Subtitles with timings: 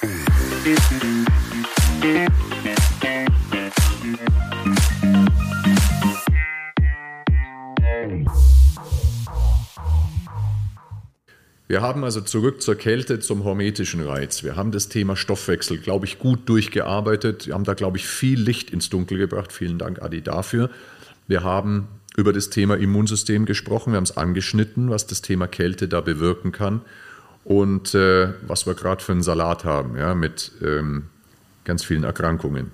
[0.00, 0.10] Wir
[11.82, 14.44] haben also zurück zur Kälte, zum hormetischen Reiz.
[14.44, 17.48] Wir haben das Thema Stoffwechsel, glaube ich, gut durchgearbeitet.
[17.48, 19.52] Wir haben da, glaube ich, viel Licht ins Dunkel gebracht.
[19.52, 20.70] Vielen Dank, Adi, dafür.
[21.26, 23.92] Wir haben über das Thema Immunsystem gesprochen.
[23.92, 26.82] Wir haben es angeschnitten, was das Thema Kälte da bewirken kann.
[27.48, 31.04] Und äh, was wir gerade für einen Salat haben, ja, mit ähm,
[31.64, 32.72] ganz vielen Erkrankungen.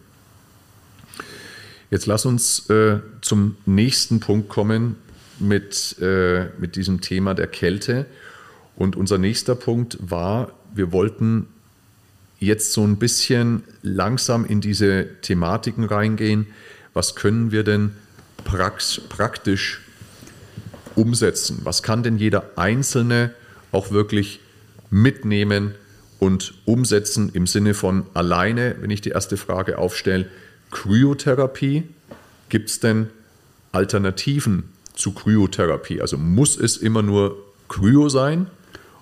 [1.91, 4.97] Jetzt lass uns äh, zum nächsten Punkt kommen
[5.39, 8.07] mit, äh, mit diesem Thema der Kälte.
[8.75, 11.47] Und unser nächster Punkt war, wir wollten
[12.41, 16.49] jetzt so ein bisschen langsam in diese Thematiken reingehen.
[16.95, 17.93] Was können wir denn
[18.43, 19.83] prax praktisch
[20.97, 21.61] umsetzen?
[21.63, 23.33] Was kann denn jeder Einzelne
[23.71, 24.41] auch wirklich
[24.95, 25.75] mitnehmen
[26.21, 30.27] und umsetzen im Sinne von alleine, wenn ich die erste Frage aufstelle,
[30.71, 31.83] Kryotherapie?
[32.49, 33.09] Gibt es denn
[33.73, 36.01] Alternativen zu Kryotherapie?
[36.01, 37.37] Also muss es immer nur
[37.69, 38.47] Kryo sein?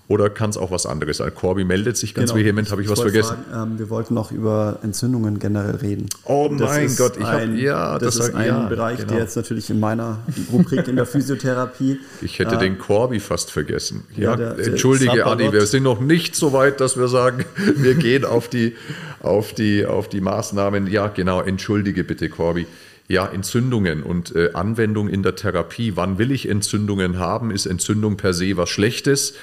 [0.08, 1.32] Oder kann es auch was anderes sein?
[1.34, 2.44] Corby meldet sich ganz genau.
[2.44, 2.70] vehement.
[2.70, 3.36] Habe ich, ich was vergessen?
[3.50, 6.06] Fragen, ähm, wir wollten noch über Entzündungen generell reden.
[6.24, 9.12] Oh mein Gott, ich habe ja, das, das ist ein ja, Bereich, genau.
[9.12, 10.18] der jetzt natürlich in meiner
[10.52, 12.00] Rubrik in der Physiotherapie.
[12.20, 14.04] Ich hätte äh, den Corby fast vergessen.
[14.16, 17.44] Ja, ja der, Entschuldige, der Adi, wir sind noch nicht so weit, dass wir sagen,
[17.76, 18.74] wir gehen auf die,
[19.20, 20.88] auf die, auf die Maßnahmen.
[20.88, 21.40] Ja, genau.
[21.40, 22.66] Entschuldige bitte, Corby.
[23.08, 25.92] Ja, Entzündungen und äh, Anwendung in der Therapie.
[25.96, 27.50] Wann will ich Entzündungen haben?
[27.50, 29.34] Ist Entzündung per se was Schlechtes?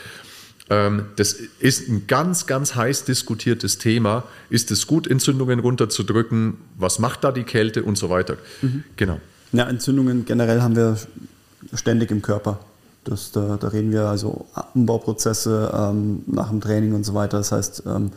[0.70, 4.24] Ähm, das ist ein ganz, ganz heiß diskutiertes Thema.
[4.50, 6.58] Ist es gut, Entzündungen runterzudrücken?
[6.78, 8.38] Was macht da die Kälte und so weiter?
[8.62, 8.84] Mhm.
[8.96, 9.20] Genau.
[9.52, 10.98] Ja, Entzündungen generell haben wir
[11.74, 12.60] ständig im Körper.
[13.04, 14.46] Das, da, da reden wir also
[14.76, 17.38] Umbauprozesse ähm, nach dem Training und so weiter.
[17.38, 18.12] Das heißt, ähm,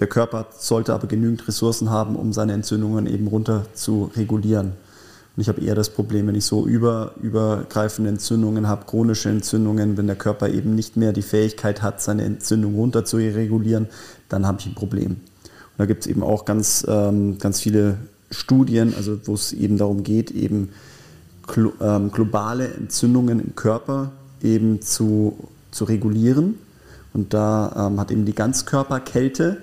[0.00, 4.72] der Körper sollte aber genügend Ressourcen haben, um seine Entzündungen eben runter zu regulieren.
[5.38, 9.96] Und ich habe eher das Problem, wenn ich so über, übergreifende Entzündungen habe, chronische Entzündungen,
[9.96, 13.86] wenn der Körper eben nicht mehr die Fähigkeit hat, seine Entzündung runter zu regulieren,
[14.28, 15.12] dann habe ich ein Problem.
[15.12, 15.20] Und
[15.76, 17.98] da gibt es eben auch ganz, ähm, ganz viele
[18.32, 20.70] Studien, also wo es eben darum geht, eben
[21.80, 24.10] ähm, globale Entzündungen im Körper
[24.42, 25.38] eben zu,
[25.70, 26.56] zu regulieren.
[27.14, 29.58] Und da ähm, hat eben die Ganzkörperkälte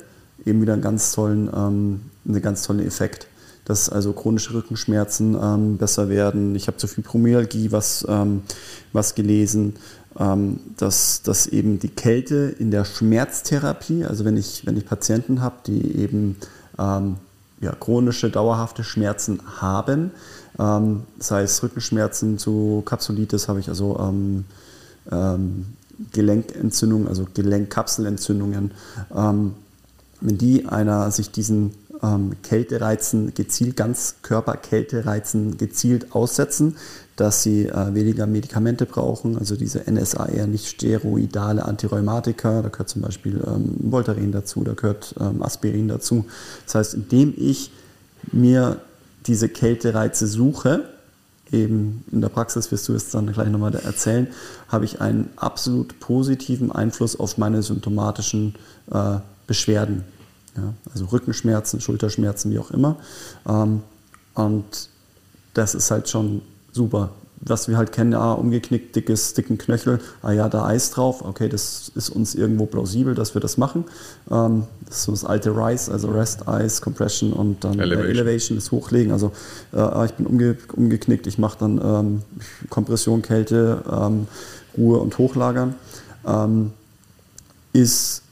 [0.45, 3.27] eben wieder einen ganz tollen, ähm, einen ganz tollen Effekt
[3.65, 6.55] dass also chronische Rückenschmerzen ähm, besser werden.
[6.55, 8.43] Ich habe zu Fibromyalgie was, ähm,
[8.93, 9.75] was gelesen,
[10.17, 15.41] ähm, dass, dass eben die Kälte in der Schmerztherapie, also wenn ich, wenn ich Patienten
[15.41, 16.37] habe, die eben
[16.79, 17.17] ähm,
[17.59, 20.11] ja, chronische, dauerhafte Schmerzen haben,
[20.59, 24.45] ähm, sei es Rückenschmerzen zu Kapsulitis, habe ich also ähm,
[26.11, 28.71] Gelenkentzündungen, also Gelenkkapselentzündungen,
[30.25, 36.75] wenn die einer sich diesen ähm, Kältereizen gezielt, Ganzkörperkältereizen gezielt aussetzen,
[37.15, 43.01] dass sie äh, weniger Medikamente brauchen, also diese NSAR, nicht steroidale Antirheumatika, da gehört zum
[43.01, 46.25] Beispiel ähm, Voltaren dazu, da gehört ähm, Aspirin dazu.
[46.65, 47.71] Das heißt, indem ich
[48.31, 48.79] mir
[49.27, 50.83] diese Kältereize suche,
[51.51, 54.27] eben in der Praxis wirst du es dann gleich nochmal erzählen,
[54.67, 58.55] habe ich einen absolut positiven Einfluss auf meine symptomatischen
[58.91, 59.17] äh,
[59.47, 60.03] Beschwerden.
[60.57, 62.97] Ja, also Rückenschmerzen, Schulterschmerzen, wie auch immer.
[63.47, 63.81] Ähm,
[64.35, 64.89] und
[65.53, 67.11] das ist halt schon super.
[67.41, 71.49] Was wir halt kennen, ah, umgeknickt, dickes, dicken Knöchel, ah ja, da Eis drauf, okay,
[71.49, 73.83] das ist uns irgendwo plausibel, dass wir das machen.
[74.31, 78.57] Ähm, das ist so das alte RISE, also Rest, Ice, Compression und dann Elevation, Elevation
[78.57, 79.11] das Hochlegen.
[79.11, 79.31] Also
[79.73, 82.21] äh, ah, ich bin umge umgeknickt, ich mache dann ähm,
[82.69, 84.27] Kompression, Kälte, ähm,
[84.77, 85.75] Ruhe und Hochlagern.
[86.25, 86.71] Ähm,
[87.73, 88.23] ist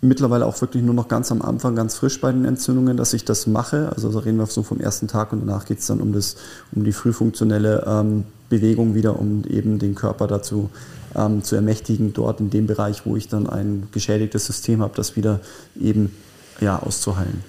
[0.00, 3.24] mittlerweile auch wirklich nur noch ganz am Anfang, ganz frisch bei den Entzündungen, dass ich
[3.24, 3.90] das mache.
[3.94, 6.36] Also da reden wir so vom ersten Tag und danach geht es dann um, das,
[6.72, 10.70] um die frühfunktionelle ähm, Bewegung wieder, um eben den Körper dazu
[11.14, 15.16] ähm, zu ermächtigen, dort in dem Bereich, wo ich dann ein geschädigtes System habe, das
[15.16, 15.40] wieder
[15.80, 16.14] eben
[16.60, 17.42] ja, auszuheilen.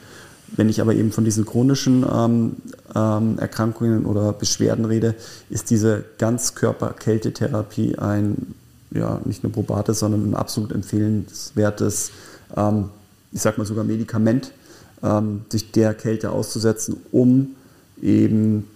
[0.56, 2.56] Wenn ich aber eben von diesen chronischen ähm,
[2.96, 5.16] ähm, Erkrankungen oder Beschwerden rede,
[5.50, 8.56] ist diese Ganzkörper-Kältetherapie ein
[8.92, 12.12] ja, nicht nur probates, sondern ein absolut empfehlenswertes
[12.50, 14.52] ich sag mal sogar Medikament,
[15.04, 17.56] ähm, sich der Kälte auszusetzen, um
[18.02, 18.68] eben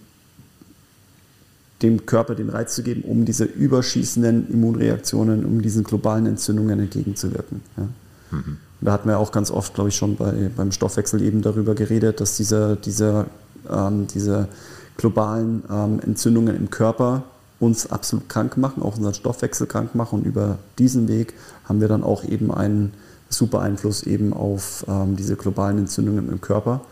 [1.82, 7.60] dem Körper den Reiz zu geben, um diese überschießenden Immunreaktionen, um diesen globalen Entzündungen entgegenzuwirken.
[7.76, 7.88] Ja.
[8.30, 8.56] Mhm.
[8.80, 12.20] Da hatten wir auch ganz oft, glaube ich, schon bei, beim Stoffwechsel eben darüber geredet,
[12.20, 13.26] dass diese, diese,
[13.70, 14.48] ähm, diese
[14.96, 17.22] globalen ähm, Entzündungen im Körper
[17.60, 20.20] uns absolut krank machen, auch unseren Stoffwechsel krank machen.
[20.20, 21.34] Und über diesen Weg
[21.64, 22.92] haben wir dann auch eben einen
[23.34, 26.84] super Einfluss eben auf ähm, diese globalen Entzündungen im Körper,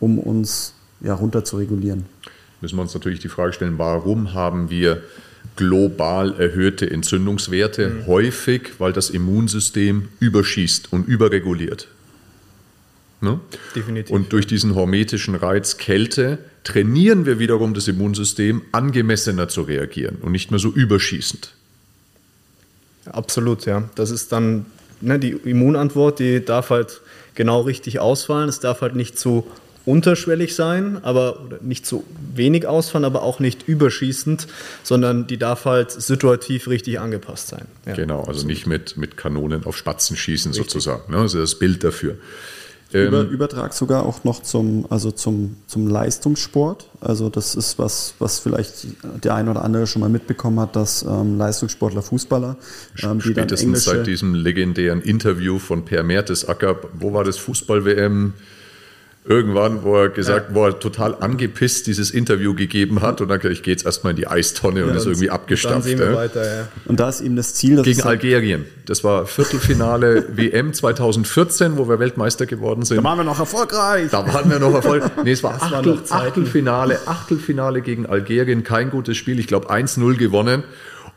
[0.00, 2.06] um uns ja, runter zu regulieren.
[2.60, 5.02] Müssen wir uns natürlich die Frage stellen, warum haben wir
[5.56, 7.88] global erhöhte Entzündungswerte?
[7.88, 8.06] Mhm.
[8.06, 11.88] Häufig, weil das Immunsystem überschießt und überreguliert.
[13.20, 13.40] Ne?
[13.74, 14.14] Definitiv.
[14.14, 20.32] Und durch diesen hormetischen Reiz Kälte trainieren wir wiederum das Immunsystem, angemessener zu reagieren und
[20.32, 21.52] nicht mehr so überschießend.
[23.06, 23.88] Absolut, ja.
[23.94, 24.66] Das ist dann
[25.00, 27.00] ne, die Immunantwort, die darf halt
[27.34, 28.48] genau richtig ausfallen.
[28.48, 29.46] Es darf halt nicht zu
[29.88, 32.04] unterschwellig sein, aber nicht zu
[32.34, 34.46] wenig ausfallen, aber auch nicht überschießend,
[34.82, 37.64] sondern die darf halt situativ richtig angepasst sein.
[37.86, 37.94] Ja.
[37.94, 40.70] Genau, also nicht mit, mit Kanonen auf Spatzen schießen richtig.
[40.70, 41.10] sozusagen.
[41.10, 41.18] Ne?
[41.18, 42.16] Also das Bild dafür.
[42.90, 46.88] Über, ähm, Übertrag sogar auch noch zum, also zum, zum Leistungssport.
[47.00, 48.86] Also das ist was, was vielleicht
[49.22, 52.56] der ein oder andere schon mal mitbekommen hat, dass ähm, Leistungssportler, Fußballer,
[53.02, 58.32] ähm, die Spätestens seit diesem legendären Interview von Per Mertesacker, wo war das Fußball-WM?
[59.28, 60.54] Irgendwann, wo er gesagt, ja.
[60.54, 64.12] wo er total angepisst dieses Interview gegeben hat und dann gesagt, ich gehe jetzt erstmal
[64.12, 65.28] in die Eistonne ja, und ist irgendwie
[65.82, 66.68] sehen wir weiter, ja.
[66.86, 68.64] Und da ist eben das Ziel, gegen Algerien.
[68.86, 72.96] Das war Viertelfinale WM 2014, wo wir Weltmeister geworden sind.
[72.96, 74.10] Da waren wir noch erfolgreich.
[74.10, 75.10] Da waren wir noch erfolgreich.
[75.24, 79.38] Nee, es war, Achtel, war Achtelfinale, Achtelfinale gegen Algerien, kein gutes Spiel.
[79.38, 80.62] Ich glaube 1-0 gewonnen.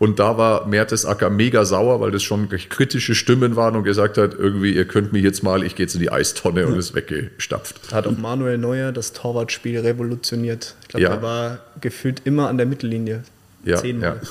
[0.02, 4.34] Und da war Mertesacker mega sauer, weil das schon kritische Stimmen waren und gesagt hat,
[4.34, 7.94] irgendwie, ihr könnt mich jetzt mal, ich gehe jetzt in die Eistonne und ist weggestapft.
[7.94, 10.74] Hat auch Manuel Neuer das Torwartspiel revolutioniert.
[10.82, 11.10] Ich glaube, ja.
[11.12, 13.22] er war gefühlt immer an der Mittellinie.
[13.64, 14.22] Ja, Zehnmal.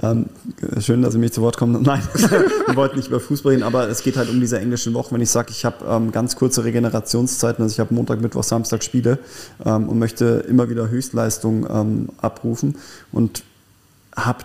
[0.00, 0.12] Ja.
[0.12, 0.26] ähm,
[0.78, 1.82] schön, dass Sie mich zu Wort kommen.
[1.84, 5.16] Nein, wir wollten nicht über Fußball reden, aber es geht halt um diese englischen Wochen.
[5.16, 8.84] Wenn ich sage, ich habe ähm, ganz kurze Regenerationszeiten, also ich habe Montag, Mittwoch, Samstag
[8.84, 9.18] Spiele
[9.66, 12.76] ähm, und möchte immer wieder Höchstleistung ähm, abrufen
[13.10, 13.42] und
[14.16, 14.44] habe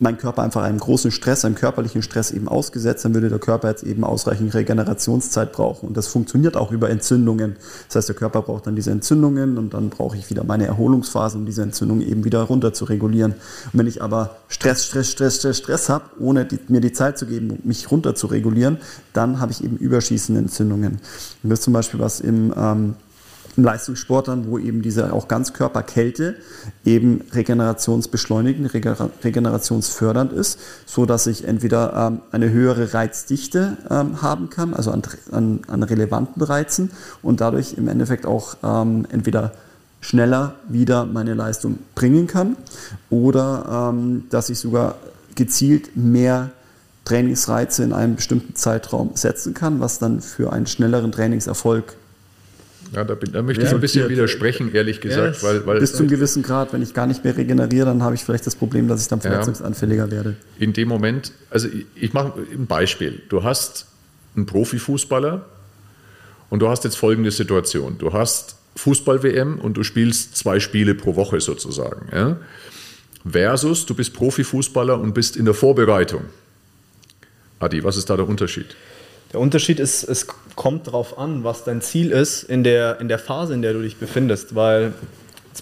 [0.00, 3.68] mein Körper einfach einem großen Stress, einem körperlichen Stress eben ausgesetzt, dann würde der Körper
[3.68, 5.88] jetzt eben ausreichend Regenerationszeit brauchen.
[5.88, 7.56] Und das funktioniert auch über Entzündungen.
[7.88, 11.36] Das heißt, der Körper braucht dann diese Entzündungen und dann brauche ich wieder meine Erholungsphase,
[11.36, 13.32] um diese Entzündungen eben wieder runter zu regulieren.
[13.72, 17.18] Und wenn ich aber Stress, Stress, Stress, Stress, Stress habe, ohne die, mir die Zeit
[17.18, 18.78] zu geben, mich runter zu regulieren,
[19.12, 21.00] dann habe ich eben überschießende Entzündungen.
[21.42, 22.94] Und das ist zum Beispiel was im ähm,
[23.64, 26.36] Leistungssportlern, wo eben diese auch Ganzkörperkälte
[26.84, 28.72] eben regenerationsbeschleunigend,
[29.24, 35.02] regenerationsfördernd ist, so dass ich entweder ähm, eine höhere Reizdichte ähm, haben kann, also an,
[35.32, 36.90] an, an, relevanten Reizen
[37.22, 39.52] und dadurch im Endeffekt auch ähm, entweder
[40.00, 42.56] schneller wieder meine Leistung bringen kann
[43.10, 44.96] oder ähm, dass ich sogar
[45.34, 46.50] gezielt mehr
[47.04, 51.96] Trainingsreize in einem bestimmten Zeitraum setzen kann, was dann für einen schnelleren Trainingserfolg
[52.94, 55.42] ja, da, bin, da möchte ja, ich ein bisschen ja, widersprechen, ehrlich gesagt.
[55.42, 58.02] Ja, weil, weil bis zu einem gewissen Grad, wenn ich gar nicht mehr regeneriere, dann
[58.02, 60.36] habe ich vielleicht das Problem, dass ich dann verletzungsanfälliger werde.
[60.58, 63.22] In dem Moment, also ich, ich mache ein Beispiel.
[63.28, 63.86] Du hast
[64.36, 65.44] einen Profifußballer
[66.50, 67.98] und du hast jetzt folgende Situation.
[67.98, 72.08] Du hast Fußball-WM und du spielst zwei Spiele pro Woche sozusagen.
[72.12, 72.36] Ja?
[73.28, 76.22] Versus du bist Profifußballer und bist in der Vorbereitung.
[77.58, 78.76] Adi, was ist da der Unterschied?
[79.32, 80.26] Der Unterschied ist, es
[80.56, 83.82] kommt darauf an, was dein Ziel ist in der, in der Phase, in der du
[83.82, 84.54] dich befindest.
[84.54, 84.94] Weil,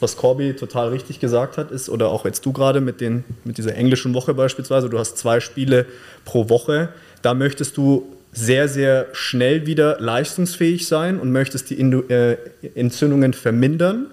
[0.01, 3.75] was Corby total richtig gesagt hat, ist, oder auch jetzt du gerade mit, mit dieser
[3.75, 5.87] englischen Woche beispielsweise, du hast zwei Spiele
[6.25, 6.91] pro Woche,
[7.23, 12.37] da möchtest du sehr, sehr schnell wieder leistungsfähig sein und möchtest die äh,
[12.75, 14.09] Entzündungen vermindern.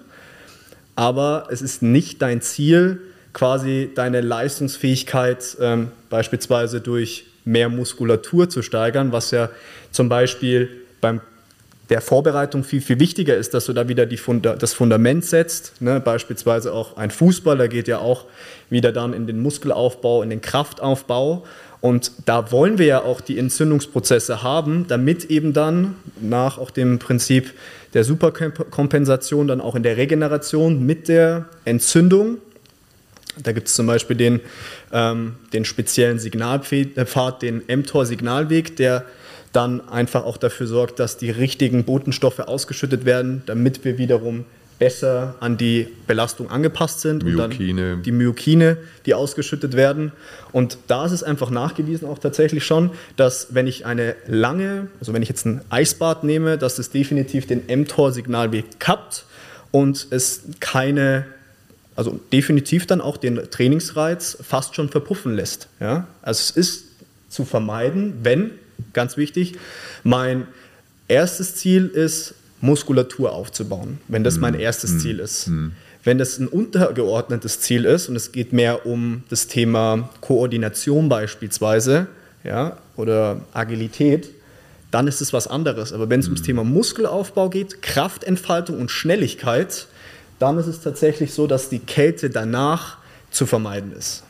[0.96, 3.00] Aber es ist nicht dein Ziel,
[3.34, 9.50] quasi deine Leistungsfähigkeit ähm, beispielsweise durch mehr Muskulatur zu steigern, was ja
[9.90, 10.68] zum Beispiel
[11.00, 11.20] beim
[11.90, 15.80] der Vorbereitung viel, viel wichtiger ist, dass du da wieder Funda das Fundament setzt.
[15.82, 16.00] Ne?
[16.00, 18.24] Beispielsweise auch ein Fußballer geht ja auch
[18.70, 21.44] wieder dann in den Muskelaufbau, in den Kraftaufbau.
[21.80, 26.98] Und da wollen wir ja auch die Entzündungsprozesse haben, damit eben dann nach auch dem
[26.98, 27.52] Prinzip
[27.92, 32.38] der Superkompensation dann auch in der Regeneration mit der Entzündung
[33.42, 34.40] da gibt es zum Beispiel den,
[34.92, 39.04] ähm, den speziellen Signalpfad, den mTOR-Signalweg, der
[39.52, 44.44] dann einfach auch dafür sorgt, dass die richtigen Botenstoffe ausgeschüttet werden, damit wir wiederum
[44.78, 47.70] besser an die Belastung angepasst sind Myokine.
[47.70, 48.76] und dann die Myokine,
[49.06, 50.12] die ausgeschüttet werden.
[50.50, 55.12] Und da ist es einfach nachgewiesen auch tatsächlich schon, dass wenn ich eine lange, also
[55.12, 59.26] wenn ich jetzt ein Eisbad nehme, dass es definitiv den mTOR-Signalweg kappt
[59.70, 61.26] und es keine
[61.96, 65.68] also definitiv dann auch den Trainingsreiz fast schon verpuffen lässt.
[65.80, 66.06] Ja?
[66.22, 66.84] Also es ist
[67.28, 68.50] zu vermeiden, wenn,
[68.92, 69.54] ganz wichtig,
[70.02, 70.46] mein
[71.08, 74.60] erstes Ziel ist, Muskulatur aufzubauen, wenn das mein mhm.
[74.60, 74.98] erstes mm.
[75.00, 75.48] Ziel ist.
[75.48, 75.68] Mm.
[76.02, 82.06] Wenn das ein untergeordnetes Ziel ist und es geht mehr um das Thema Koordination beispielsweise,
[82.42, 84.30] ja, oder Agilität,
[84.90, 85.92] dann ist es was anderes.
[85.92, 89.88] Aber wenn es ums Thema Muskelaufbau geht, Kraftentfaltung und Schnelligkeit,
[90.38, 92.98] dann ist es tatsächlich so, dass die Kälte danach
[93.30, 94.22] zu vermeiden ist.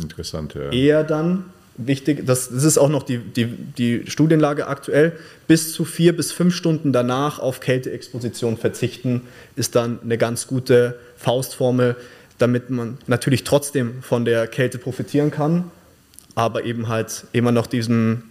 [0.00, 0.70] Interessant, ja.
[0.70, 1.46] Eher dann
[1.76, 5.12] wichtig, das, das ist auch noch die, die, die Studienlage aktuell,
[5.46, 9.22] bis zu vier bis fünf Stunden danach auf Kälteexposition verzichten,
[9.56, 11.96] ist dann eine ganz gute Faustformel,
[12.38, 15.70] damit man natürlich trotzdem von der Kälte profitieren kann,
[16.34, 18.24] aber eben halt immer noch diesen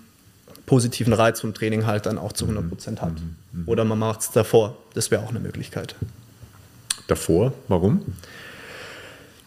[0.65, 3.13] positiven Reiz vom Training halt dann auch zu 100 Prozent hat.
[3.65, 5.95] Oder man macht es davor, das wäre auch eine Möglichkeit.
[7.09, 8.01] Davor, warum?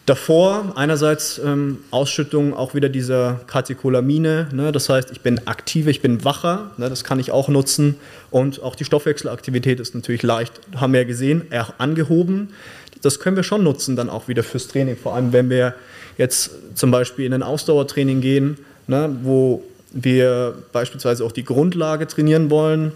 [0.05, 6.01] Davor einerseits ähm, Ausschüttung auch wieder dieser Katecholamine, ne, das heißt, ich bin aktiver, ich
[6.01, 7.95] bin wacher, ne, das kann ich auch nutzen.
[8.29, 12.49] Und auch die Stoffwechselaktivität ist natürlich leicht, haben wir ja gesehen, eher angehoben.
[13.01, 15.73] Das können wir schon nutzen dann auch wieder fürs Training, vor allem wenn wir
[16.17, 22.49] jetzt zum Beispiel in ein Ausdauertraining gehen, ne, wo wir beispielsweise auch die Grundlage trainieren
[22.49, 22.91] wollen,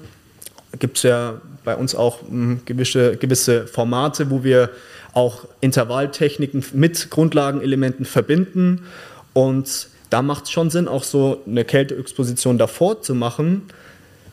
[0.80, 4.70] gibt es ja bei uns auch mh, gewisse, gewisse Formate, wo wir
[5.14, 8.84] auch Intervalltechniken mit Grundlagenelementen verbinden.
[9.34, 13.64] Und da macht es schon Sinn, auch so eine Kälteexposition davor zu machen,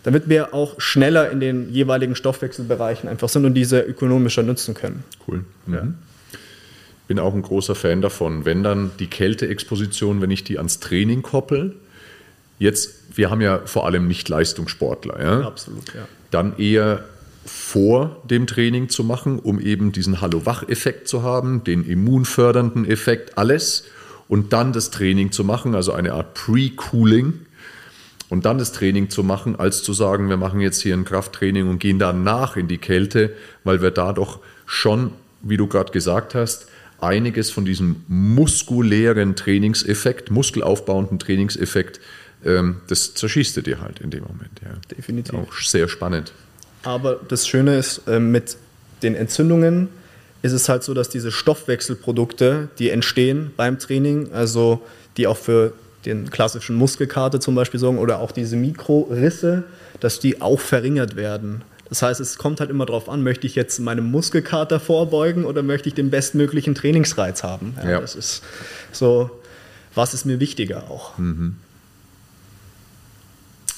[0.03, 5.03] damit wir auch schneller in den jeweiligen Stoffwechselbereichen einfach sind und diese ökonomischer nutzen können.
[5.27, 5.45] Cool.
[5.67, 5.75] Mhm.
[5.75, 5.87] Ja.
[7.09, 11.23] Bin auch ein großer Fan davon, wenn dann die Kälteexposition, wenn ich die ans Training
[11.23, 11.75] koppel,
[12.59, 15.47] jetzt, wir haben ja vor allem nicht Leistungssportler, ja?
[15.47, 16.07] Absolut, ja.
[16.31, 17.05] dann eher
[17.47, 23.85] vor dem Training zu machen, um eben diesen Hallo-Wach-Effekt zu haben, den immunfördernden Effekt, alles.
[24.29, 27.41] Und dann das Training zu machen, also eine Art Pre-Cooling.
[28.31, 31.69] Und dann das Training zu machen, als zu sagen, wir machen jetzt hier ein Krafttraining
[31.69, 33.35] und gehen danach in die Kälte,
[33.65, 36.69] weil wir da doch schon, wie du gerade gesagt hast,
[37.01, 42.01] einiges von diesem muskulären Trainingseffekt, muskelaufbauenden Trainingseffekt,
[42.89, 44.61] das zerschießt du dir halt in dem Moment.
[44.63, 44.71] Ja.
[44.97, 45.35] Definitiv.
[45.35, 46.33] Auch sehr spannend.
[46.83, 48.57] Aber das Schöne ist, äh, mit
[49.03, 49.89] den Entzündungen
[50.43, 54.83] ist es halt so, dass diese Stoffwechselprodukte, die entstehen beim Training, also
[55.17, 55.73] die auch für
[56.05, 59.65] den klassischen Muskelkater zum Beispiel sorgen oder auch diese Mikrorisse,
[60.01, 61.63] dass die auch verringert werden.
[61.89, 65.63] Das heißt, es kommt halt immer darauf an, möchte ich jetzt meinem Muskelkater vorbeugen oder
[65.63, 67.75] möchte ich den bestmöglichen Trainingsreiz haben?
[67.83, 68.01] Ja, Ja.
[68.01, 68.43] Das ist
[68.93, 69.31] so,
[69.95, 71.15] was ist mir wichtiger auch?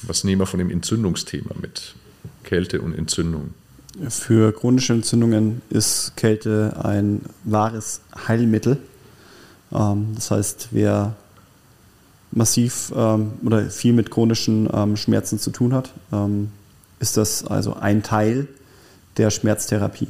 [0.07, 1.95] Was nehmen wir von dem Entzündungsthema mit?
[2.43, 3.53] Kälte und Entzündung.
[4.09, 8.77] Für chronische Entzündungen ist Kälte ein wahres Heilmittel.
[9.73, 11.15] Ähm, das heißt, wer
[12.31, 15.93] massiv ähm, oder viel mit chronischen ähm, Schmerzen zu tun hat,
[16.99, 18.47] ist das also ein Teil
[19.17, 20.07] der Schmerztherapie.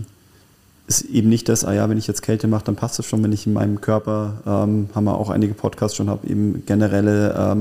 [0.88, 3.24] Ist eben nicht das, ah ja, wenn ich jetzt Kälte mache, dann passt das schon,
[3.24, 7.56] wenn ich in meinem Körper, haben wir auch einige Podcasts schon, habe eben generelle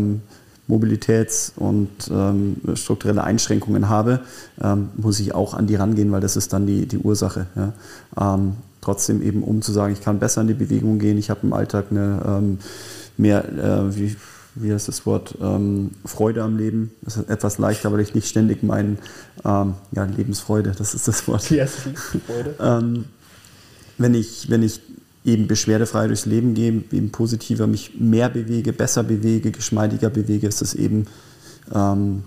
[0.69, 4.21] Mobilitäts- und ähm, strukturelle Einschränkungen habe,
[4.61, 7.47] ähm, muss ich auch an die rangehen, weil das ist dann die, die Ursache.
[7.55, 8.35] Ja.
[8.35, 11.41] Ähm, trotzdem eben, um zu sagen, ich kann besser in die Bewegung gehen, ich habe
[11.45, 12.59] im Alltag eine ähm,
[13.17, 14.17] mehr, äh, wie,
[14.55, 16.91] wie heißt das Wort, ähm, Freude am Leben.
[17.03, 18.99] Das ist etwas leichter, weil ich nicht ständig meinen,
[19.45, 21.49] ähm, ja, Lebensfreude, das ist das Wort.
[22.61, 23.05] Ähm,
[23.99, 24.81] wenn, ich, wenn ich
[25.27, 30.63] eben beschwerdefrei durchs Leben gehe, eben positiver mich mehr bewege, besser bewege, geschmeidiger bewege, ist
[30.63, 31.07] das eben
[31.75, 32.23] ähm,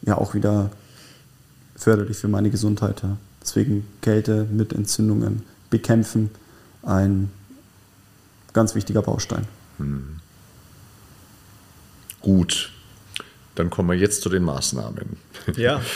[0.00, 0.70] ja auch wieder
[1.76, 3.02] förderlich für meine Gesundheit.
[3.02, 3.18] Ja.
[3.42, 6.30] Deswegen Kälte mit Entzündungen bekämpfen,
[6.82, 7.30] ein
[8.52, 9.46] ganz wichtiger Baustein.
[12.20, 12.72] Gut,
[13.54, 15.16] dann kommen wir jetzt zu den Maßnahmen.
[15.56, 15.82] Ja.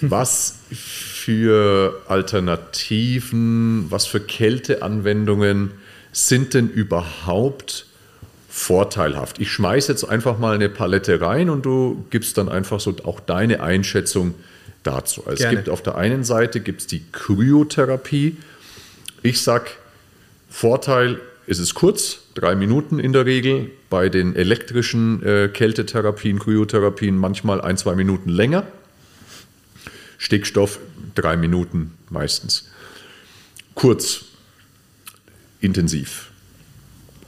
[0.00, 5.72] Was für Alternativen, was für Kälteanwendungen
[6.12, 7.86] sind denn überhaupt
[8.48, 9.38] vorteilhaft?
[9.40, 13.20] Ich schmeiße jetzt einfach mal eine Palette rein und du gibst dann einfach so auch
[13.20, 14.34] deine Einschätzung
[14.82, 15.24] dazu.
[15.26, 18.36] Also es gibt auf der einen Seite gibt's die Kryotherapie.
[19.22, 19.70] Ich sag
[20.48, 23.70] Vorteil, es ist kurz, drei Minuten in der Regel.
[23.90, 28.66] Bei den elektrischen äh, Kältetherapien, Kryotherapien manchmal ein, zwei Minuten länger.
[30.18, 30.78] Stickstoff
[31.14, 32.68] drei Minuten meistens.
[33.74, 34.24] Kurz,
[35.60, 36.30] intensiv.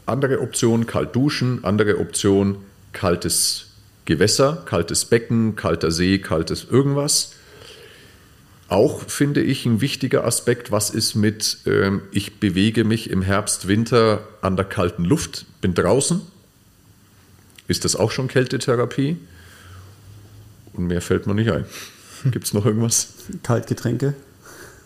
[0.06, 1.64] Andere Option, kalt duschen.
[1.64, 2.56] Andere Option,
[2.92, 3.66] kaltes
[4.04, 7.34] Gewässer, kaltes Becken, kalter See, kaltes irgendwas.
[8.68, 13.68] Auch finde ich ein wichtiger Aspekt, was ist mit, ähm, ich bewege mich im Herbst,
[13.68, 16.20] Winter an der kalten Luft, bin draußen.
[17.68, 19.16] Ist das auch schon Kältetherapie?
[20.72, 21.64] Und mehr fällt mir nicht ein.
[22.30, 23.08] Gibt es noch irgendwas?
[23.42, 24.14] Kaltgetränke.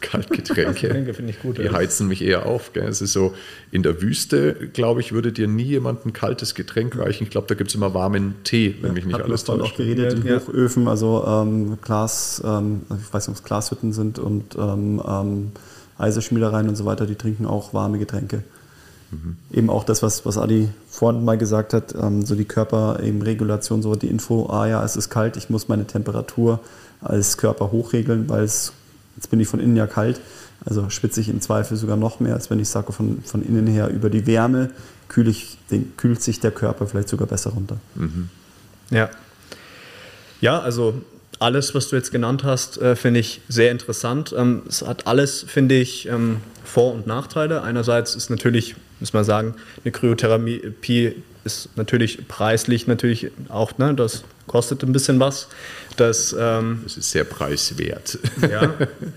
[0.01, 0.65] Kaltgetränke.
[0.65, 1.59] Kaltgetränke finde ich gut.
[1.59, 1.73] Die ja.
[1.73, 2.73] heizen mich eher auf.
[2.75, 2.87] Gell?
[2.87, 3.35] Es ist so,
[3.71, 7.25] in der Wüste, glaube ich, würde dir nie jemand ein kaltes Getränk reichen.
[7.25, 9.73] Ich glaube, da gibt es immer warmen Tee, wenn mich nicht alles täuscht.
[9.73, 10.41] auch geredet in Ja.
[10.41, 15.53] Hochöfen, also ähm, Glas, ähm, ich weiß nicht, ob es Glashütten sind und ähm, ähm,
[15.97, 18.43] Eiserschmiedereien und so weiter, die trinken auch warme Getränke.
[19.53, 23.95] Eben auch das, was, was Adi vorhin mal gesagt hat, ähm, so die Körperregulation, so
[23.95, 26.59] die Info, ah ja, es ist kalt, ich muss meine Temperatur
[27.05, 28.73] als Körper hochregeln, weil es,
[29.17, 30.21] jetzt bin ich von innen ja kalt,
[30.65, 33.67] also schwitze ich im Zweifel sogar noch mehr, als wenn ich sage, von, von innen
[33.67, 34.71] her über die Wärme
[35.09, 37.77] kühle ich, den, kühlt sich der Körper vielleicht sogar besser runter.
[38.91, 39.11] Ja.
[40.41, 41.03] Ja, also
[41.39, 44.35] alles, was du jetzt genannt hast, äh, finde ich sehr interessant.
[44.37, 47.63] Ähm, es hat alles, finde ich, ähm, Vor- und Nachteile.
[47.63, 54.25] Einerseits ist natürlich, muss man sagen, eine Kryotherapie ist natürlich preislich natürlich auch, ne, das
[54.47, 55.49] kostet ein bisschen was.
[55.97, 58.19] Das ähm, Das ist sehr preiswert.
[58.51, 58.75] ja,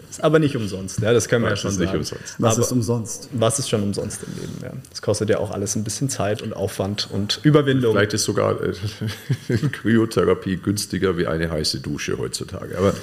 [0.10, 2.00] ist aber nicht umsonst, ja, das können wir Das ja schon ist nicht sagen.
[2.00, 2.36] umsonst.
[2.38, 3.30] Was aber, ist umsonst?
[3.34, 4.54] was ist schon umsonst im Leben?
[4.62, 4.72] Ja.
[4.90, 7.94] Das kostet ja auch alles ein bisschen Zeit und Aufwand und Überwindung.
[7.94, 8.74] Vielleicht ist sogar äh,
[9.72, 12.78] Kryotherapie günstiger wie eine heiße Dusche heutzutage.
[12.78, 12.94] Aber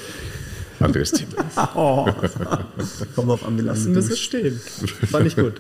[0.80, 1.32] anderes Thema.
[1.74, 2.06] Oh.
[3.16, 4.60] Kommt auf an, lange Lassen wir es stehen.
[5.10, 5.54] Fand ich gut.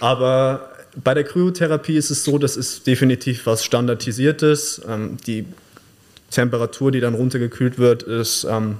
[0.00, 0.70] Aber
[1.02, 4.82] bei der Kryotherapie ist es so, das ist definitiv was Standardisiertes.
[4.88, 5.46] Ähm, die
[6.30, 8.78] Temperatur, die dann runtergekühlt wird, ist ähm,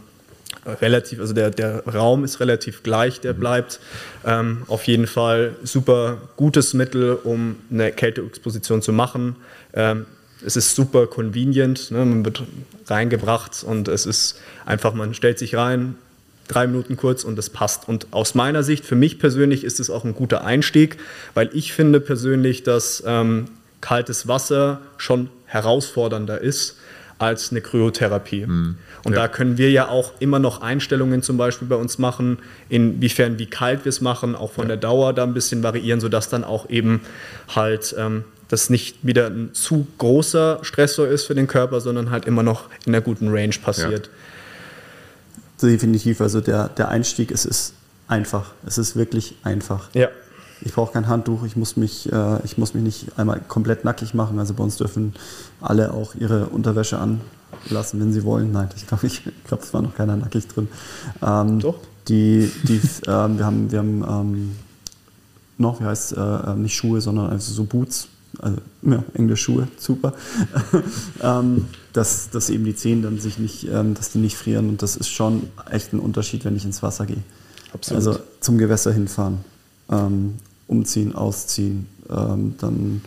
[0.67, 3.81] relativ, also der, der Raum ist relativ gleich, der bleibt.
[4.25, 9.37] Ähm, auf jeden Fall super gutes Mittel, um eine Kälteexposition zu machen.
[9.75, 10.07] Ähm,
[10.45, 12.05] es ist super convenient, ne?
[12.05, 12.43] man wird
[12.87, 15.97] reingebracht und es ist einfach, man stellt sich rein,
[16.51, 17.89] drei Minuten kurz und das passt.
[17.89, 20.97] Und aus meiner Sicht, für mich persönlich, ist es auch ein guter Einstieg,
[21.35, 23.47] weil ich finde persönlich, dass ähm,
[23.81, 26.77] kaltes Wasser schon herausfordernder ist
[27.19, 28.45] als eine Kryotherapie.
[28.45, 29.11] Und Ja.
[29.11, 32.39] da können wir ja auch immer noch Einstellungen zum Beispiel bei uns machen,
[32.71, 36.31] inwiefern wie kalt wir es machen, auch von der Dauer da ein bisschen variieren, sodass
[36.31, 37.01] dann auch eben
[37.55, 42.25] halt ähm, das nicht wieder ein zu großer Stressor ist für den Körper, sondern halt
[42.25, 44.11] immer noch in einer guten Range passiert.
[45.63, 47.75] Definitiv, also der, der Einstieg, es ist
[48.09, 48.53] einfach.
[48.67, 49.89] Es ist wirklich einfach.
[49.95, 50.09] Ja.
[50.63, 54.13] Ich brauche kein Handtuch, ich muss, mich, äh, ich muss mich nicht einmal komplett nackig
[54.13, 54.39] machen.
[54.39, 55.15] Also bei uns dürfen
[55.61, 58.53] alle auch ihre Unterwäsche anlassen, wenn sie wollen.
[58.53, 60.69] Nein, ich glaube, ich glaub, es war noch keiner nackig drin.
[61.23, 61.77] Ähm, Doch.
[62.09, 64.57] Die, die, ähm, wir haben, wir haben ähm,
[65.59, 68.09] noch, wie heißt äh, nicht Schuhe, sondern also so Boots.
[68.39, 70.15] Also ja, Englisch Schuhe, super.
[71.23, 74.69] ähm, dass, dass eben die Zehen dann sich nicht, ähm, dass die nicht frieren.
[74.69, 77.23] Und das ist schon echt ein Unterschied, wenn ich ins Wasser gehe.
[77.73, 78.07] Absolut.
[78.07, 79.39] Also zum Gewässer hinfahren,
[79.91, 80.35] ähm,
[80.67, 83.03] umziehen, ausziehen, ähm, dann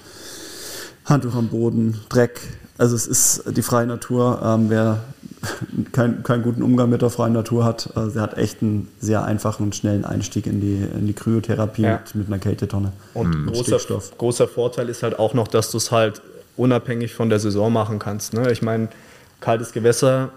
[1.06, 2.40] Handtuch am Boden, Dreck.
[2.78, 4.42] Also es ist die freie Natur.
[4.44, 5.04] Ähm, wer
[5.92, 9.24] kein, keinen guten Umgang mit der freien Natur hat, äh, der hat echt einen sehr
[9.24, 12.00] einfachen und schnellen Einstieg in die, in die Kryotherapie Ja.
[12.06, 12.94] mit, mit einer Kältetonne.
[13.14, 14.18] Und großer, Stickstoff.
[14.18, 16.22] großer Vorteil ist halt auch noch, dass du es halt
[16.56, 18.34] unabhängig von der Saison machen kannst.
[18.34, 18.52] Ne?
[18.52, 18.90] Ich meine,
[19.40, 20.32] kaltes Gewässer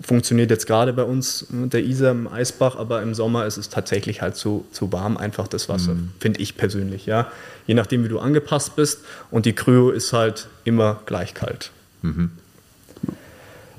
[0.00, 3.68] funktioniert jetzt gerade bei uns mit der Isar im Eisbach, aber im Sommer ist es
[3.68, 7.06] tatsächlich halt zu, zu warm, einfach das Wasser, finde ich persönlich.
[7.06, 7.32] Ja?
[7.66, 9.00] Je nachdem, wie du angepasst bist.
[9.30, 11.72] Und die Kryo ist halt immer gleich kalt.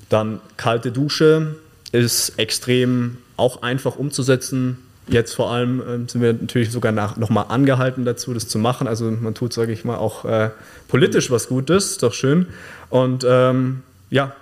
[0.10, 1.56] Dann kalte Dusche
[1.92, 4.78] ist extrem auch einfach umzusetzen.
[5.08, 8.88] Jetzt vor allem ähm, sind wir natürlich sogar nach, nochmal angehalten dazu, das zu machen.
[8.88, 10.50] Also man tut, sage ich mal, auch äh,
[10.88, 12.48] politisch was Gutes, doch schön.
[12.90, 14.34] Und ähm, ja,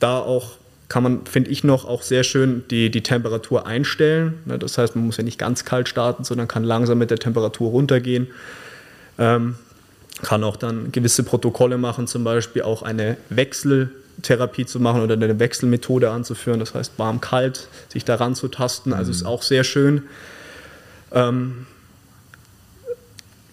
[0.00, 4.34] da auch kann man, finde ich, noch auch sehr schön die, die Temperatur einstellen.
[4.44, 7.18] Ne, Das heißt, man muss ja nicht ganz kalt starten, sondern kann langsam mit der
[7.18, 8.28] Temperatur runtergehen.
[9.18, 9.54] Ähm,
[10.22, 13.16] kann auch dann gewisse Protokolle machen, zum beispiel auch eine
[14.16, 19.10] Wechseltherapie zu machen oder eine Wechselmethode anzuführen, das heißt warm-kalt, sich daran zu tasten, also
[19.10, 20.02] ist auch sehr schön.
[21.12, 21.66] Ähm,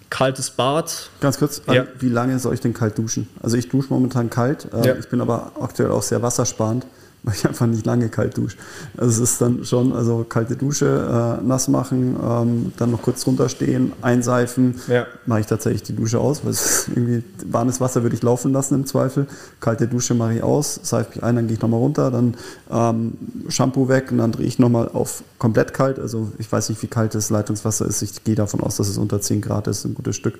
[0.09, 1.85] kaltes Bad, Ganz kurz, Ja.
[1.99, 3.27] wie lange soll ich denn kalt duschen?
[3.41, 4.95] Also ich dusche momentan kalt, äh, Ja.
[4.95, 6.85] ich bin aber aktuell auch sehr wassersparend,
[7.23, 8.57] weil ich einfach nicht lange kalt dusche.
[8.97, 13.23] Also es ist dann schon, also kalte Dusche, äh, nass machen, ähm, dann noch kurz
[13.23, 15.05] drunter stehen, einseifen, Ja.
[15.27, 18.73] mache ich tatsächlich die Dusche aus, weil es irgendwie warmes Wasser würde ich laufen lassen
[18.73, 19.27] im Zweifel.
[19.59, 22.35] Kalte Dusche mache ich aus, seife mich ein, dann gehe ich nochmal runter, dann
[22.71, 23.13] ähm,
[23.49, 25.99] Shampoo weg und dann drehe ich nochmal auf komplett kalt.
[25.99, 28.01] Also ich weiß nicht, wie kalt das Leitungswasser ist.
[28.01, 30.39] Ich gehe davon aus, dass es unter 10 Grad ist, ein gutes Stück.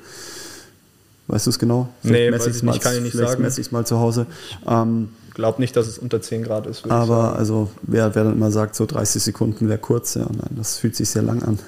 [1.28, 1.88] Weißt du es genau?
[2.04, 3.42] Nee, messe ich mal, nicht, kann ich nicht vielleicht sagen.
[3.44, 4.26] messe ich es mal zu Hause.
[4.68, 6.90] Ähm, glaube nicht, dass es unter 10 Grad ist.
[6.90, 10.78] aber also wer, wer dann immer sagt, so 30 Sekunden wäre kurz, ja, nein, das
[10.78, 11.60] fühlt sich sehr lang an.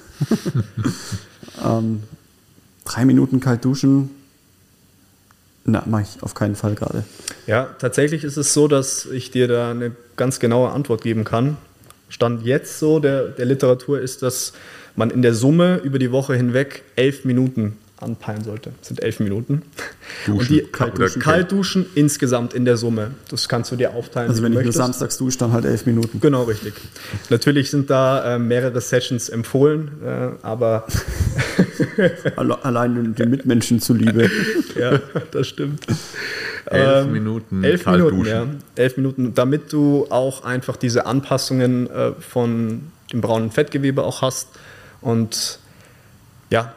[1.65, 2.03] ähm,
[2.85, 4.09] drei Minuten kalt duschen,
[5.65, 7.05] na, mache ich auf keinen Fall gerade.
[7.47, 11.57] Ja, tatsächlich ist es so, dass ich dir da eine ganz genaue Antwort geben kann.
[12.09, 14.53] Stand jetzt so der, der Literatur ist, dass
[14.95, 18.71] man in der Summe über die Woche hinweg elf Minuten anpeilen sollte.
[18.79, 19.63] Das sind elf Minuten.
[20.25, 23.11] Duschen, und die kalt Kaltduschen, Kaltduschen insgesamt in der Summe.
[23.29, 24.29] Das kannst du dir aufteilen.
[24.29, 24.77] Also wenn ich möchtest.
[24.77, 26.19] nur samstags dusche, dann halt elf Minuten.
[26.19, 26.73] Genau, richtig.
[27.29, 30.85] Natürlich sind da äh, mehrere Sessions empfohlen, äh, aber
[32.63, 34.29] Allein den, den Mitmenschen zuliebe.
[34.79, 34.99] ja,
[35.31, 35.85] das stimmt.
[36.65, 38.31] Elf Minuten elf kalt Minuten, duschen.
[38.31, 38.83] ja.
[38.83, 44.47] Elf Minuten, damit du auch einfach diese Anpassungen äh, von dem braunen Fettgewebe auch hast.
[45.01, 45.59] Und
[46.49, 46.73] ja,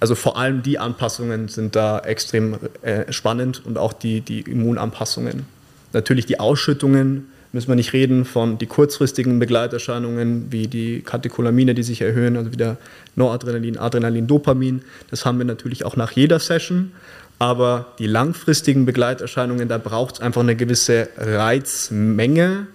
[0.00, 5.44] also vor allem die Anpassungen sind da extrem äh, spannend und auch die, die Immunanpassungen.
[5.92, 11.82] Natürlich die Ausschüttungen müssen wir nicht reden von die kurzfristigen Begleiterscheinungen wie die Katecholamine, die
[11.82, 12.78] sich erhöhen, also wieder
[13.16, 14.82] Noradrenalin, Adrenalin, Dopamin.
[15.10, 16.92] Das haben wir natürlich auch nach jeder Session.
[17.38, 22.66] Aber die langfristigen Begleiterscheinungen, da braucht es einfach eine gewisse Reizmenge,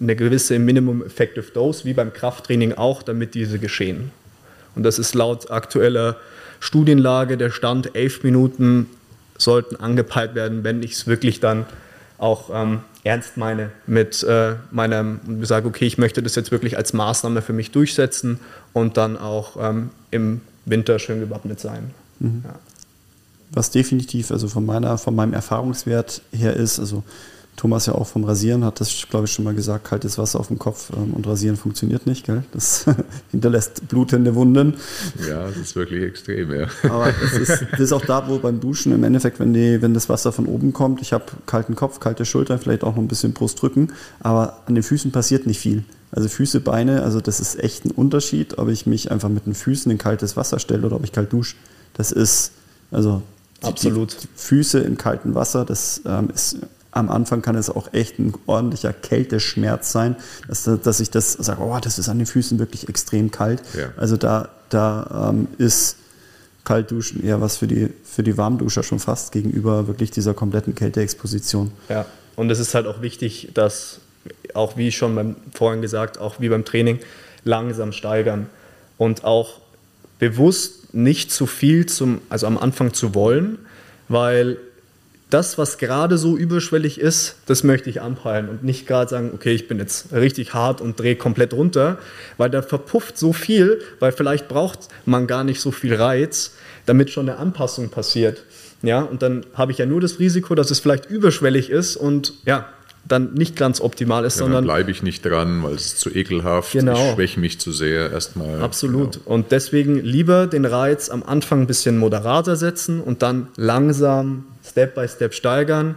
[0.00, 4.12] eine gewisse Minimum Effective Dose, wie beim Krafttraining auch, damit diese geschehen.
[4.76, 6.16] Und das ist laut aktueller
[6.60, 8.86] Studienlage der Stand, elf Minuten
[9.38, 11.66] sollten angepeilt werden, wenn ich es wirklich dann
[12.18, 16.76] auch ähm, ernst meine mit äh, meinem und sage, okay, ich möchte das jetzt wirklich
[16.76, 18.38] als Maßnahme für mich durchsetzen
[18.74, 21.90] und dann auch ähm, im Winter schön gewappnet sein.
[22.20, 22.58] Ja.
[23.52, 27.02] Was definitiv, also von meiner, von meinem Erfahrungswert her ist, also
[27.56, 30.48] Thomas ja auch vom Rasieren hat das, glaube ich, schon mal gesagt, kaltes Wasser auf
[30.48, 32.42] dem Kopf ähm, und Rasieren funktioniert nicht, gell?
[32.52, 32.86] Das
[33.30, 34.74] hinterlässt blutende Wunden.
[35.28, 36.68] Ja, das ist wirklich extrem, ja.
[36.84, 39.92] Aber das ist, das ist auch da, wo beim Duschen im Endeffekt, wenn, die, wenn
[39.92, 43.08] das Wasser von oben kommt, ich habe kalten Kopf, kalte Schultern, vielleicht auch noch ein
[43.08, 45.84] bisschen Brustrücken, aber an den Füßen passiert nicht viel.
[46.12, 49.54] Also Füße, Beine, also das ist echt ein Unterschied, ob ich mich einfach mit den
[49.54, 51.56] Füßen in kaltes Wasser stelle oder ob ich kalt dusche.
[51.94, 52.52] Das ist,
[52.90, 53.22] also
[53.62, 54.14] Absolut.
[54.14, 56.56] Die, die Füße in kaltem Wasser, das ähm, ist
[56.92, 60.16] am Anfang kann es auch echt ein ordentlicher Kälteschmerz sein,
[60.48, 63.62] dass, dass ich das sage, oh, das ist an den Füßen wirklich extrem kalt.
[63.76, 63.92] Ja.
[63.96, 65.96] Also da, da ähm, ist
[66.64, 71.72] Kaltduschen eher was für die, für die Warmduscher schon fast gegenüber wirklich dieser kompletten Kälteexposition.
[71.88, 74.00] Ja, und es ist halt auch wichtig, dass
[74.54, 76.98] auch wie schon beim, vorhin gesagt, auch wie beim Training,
[77.44, 78.46] langsam steigern
[78.98, 79.60] und auch
[80.18, 83.58] bewusst nicht zu viel zum, also am Anfang zu wollen,
[84.08, 84.58] weil
[85.30, 89.52] das, was gerade so überschwellig ist, das möchte ich anpeilen und nicht gerade sagen, okay,
[89.52, 91.98] ich bin jetzt richtig hart und drehe komplett runter,
[92.36, 96.54] weil da verpufft so viel, weil vielleicht braucht man gar nicht so viel Reiz,
[96.86, 98.44] damit schon eine Anpassung passiert.
[98.82, 102.32] Ja, und dann habe ich ja nur das Risiko, dass es vielleicht überschwellig ist und
[102.46, 102.68] ja,
[103.06, 106.00] dann nicht ganz optimal ist, Ja, dann sondern bleibe ich nicht dran, weil es ist
[106.00, 106.72] zu ekelhaft.
[106.72, 106.94] Genau.
[106.94, 108.60] Ich schwäche mich zu sehr erstmal.
[108.62, 109.12] Absolut.
[109.12, 109.34] Genau.
[109.34, 114.94] Und deswegen lieber den Reiz am Anfang ein bisschen moderater setzen und dann langsam Step
[114.94, 115.96] by Step steigern.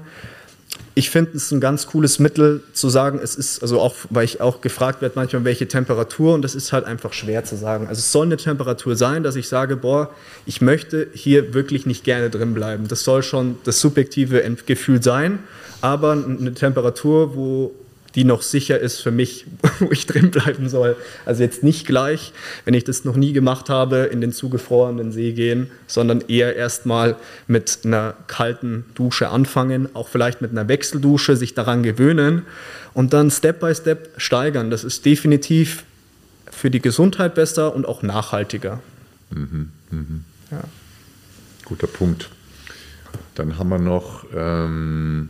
[0.96, 4.42] Ich finde es ein ganz cooles Mittel zu sagen, es ist, also auch, weil ich
[4.42, 7.88] auch gefragt werde manchmal, welche Temperatur und das ist halt einfach schwer zu sagen.
[7.88, 10.12] Also es soll eine Temperatur sein, dass ich sage, boah,
[10.46, 12.88] ich möchte hier wirklich nicht gerne drin bleiben.
[12.88, 15.40] Das soll schon das subjektive Gefühl sein,
[15.82, 17.72] aber eine Temperatur, wo
[18.16, 19.46] die noch sicher ist für mich,
[19.80, 20.96] wo ich drin bleiben soll.
[21.26, 22.34] Also jetzt nicht gleich,
[22.66, 27.16] wenn ich das noch nie gemacht habe, in den zugefrorenen See gehen, sondern eher erstmal
[27.48, 32.44] mit einer kalten Dusche anfangen, auch vielleicht mit einer Wechseldusche, sich daran gewöhnen
[32.94, 34.70] und dann Step by Step steigern.
[34.70, 35.84] Das ist definitiv
[36.52, 38.80] für die Gesundheit besser und auch nachhaltiger.
[40.52, 40.64] Ja.
[41.66, 42.30] Guter Punkt.
[43.36, 45.30] Dann haben wir noch, ähm,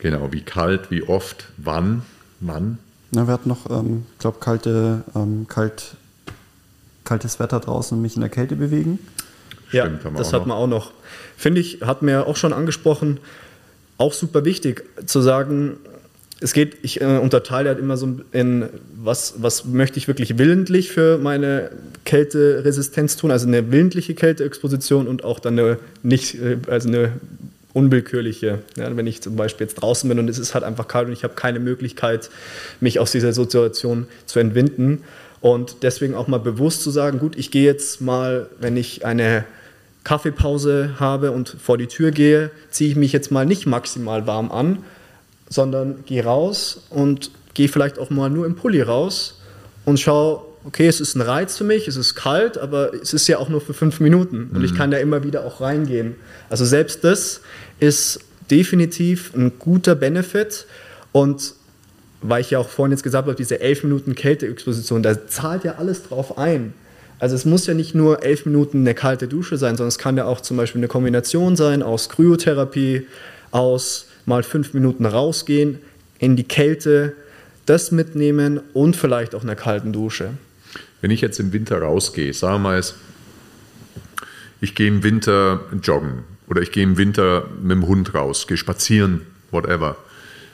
[0.00, 2.02] genau, wie kalt, wie oft, wann,
[2.40, 2.78] wann.
[3.12, 5.94] Na, wir hatten noch, ähm, ich glaube, kalte, ähm, kalt,
[7.04, 8.98] kaltes Wetter draußen und mich in der Kälte bewegen.
[9.72, 10.46] Ja, Stimmt, haben wir das auch hat noch.
[10.48, 10.92] man auch noch.
[11.36, 13.18] Finde ich, hat mir auch schon angesprochen,
[13.98, 15.76] auch super wichtig zu sagen,
[16.40, 20.90] es geht, ich äh, unterteile halt immer so in, was, was möchte ich wirklich willentlich
[20.90, 21.70] für meine
[22.04, 27.12] Kälteresistenz tun, also eine willentliche Kälteexposition und auch dann eine nicht, äh, also eine
[27.72, 31.06] unwillkürliche, ja, wenn ich zum Beispiel jetzt draußen bin und es ist halt einfach kalt
[31.06, 32.30] und ich habe keine Möglichkeit,
[32.80, 35.02] mich aus dieser Situation zu entwinden.
[35.40, 39.44] Und deswegen auch mal bewusst zu sagen, gut, ich gehe jetzt mal, wenn ich eine
[40.04, 44.50] Kaffeepause habe und vor die Tür gehe, ziehe ich mich jetzt mal nicht maximal warm
[44.50, 44.78] an,
[45.48, 49.40] sondern gehe raus und gehe vielleicht auch mal nur im Pulli raus
[49.84, 53.26] und schaue, okay, es ist ein Reiz für mich, es ist kalt, aber es ist
[53.28, 56.16] ja auch nur für fünf Minuten und ich kann da immer wieder auch reingehen.
[56.50, 57.40] Also selbst das
[57.78, 58.20] ist
[58.50, 60.66] definitiv ein guter Benefit
[61.12, 61.54] und
[62.22, 65.76] weil ich ja auch vorhin jetzt gesagt habe, diese elf Minuten Kälteexposition, da zahlt ja
[65.76, 66.74] alles drauf ein.
[67.18, 70.16] Also es muss ja nicht nur elf Minuten eine kalte Dusche sein, sondern es kann
[70.16, 73.06] ja auch zum Beispiel eine Kombination sein aus Kryotherapie,
[73.50, 75.78] aus mal fünf Minuten rausgehen
[76.18, 77.14] in die Kälte.
[77.66, 80.30] das mitnehmen und vielleicht auch eine kalten Dusche.
[81.00, 82.84] Wenn ich jetzt im Winter rausgehe, sagen wir mal,
[84.60, 88.56] ich gehe im Winter joggen oder ich gehe im Winter mit dem Hund raus, gehe
[88.56, 89.96] spazieren, whatever.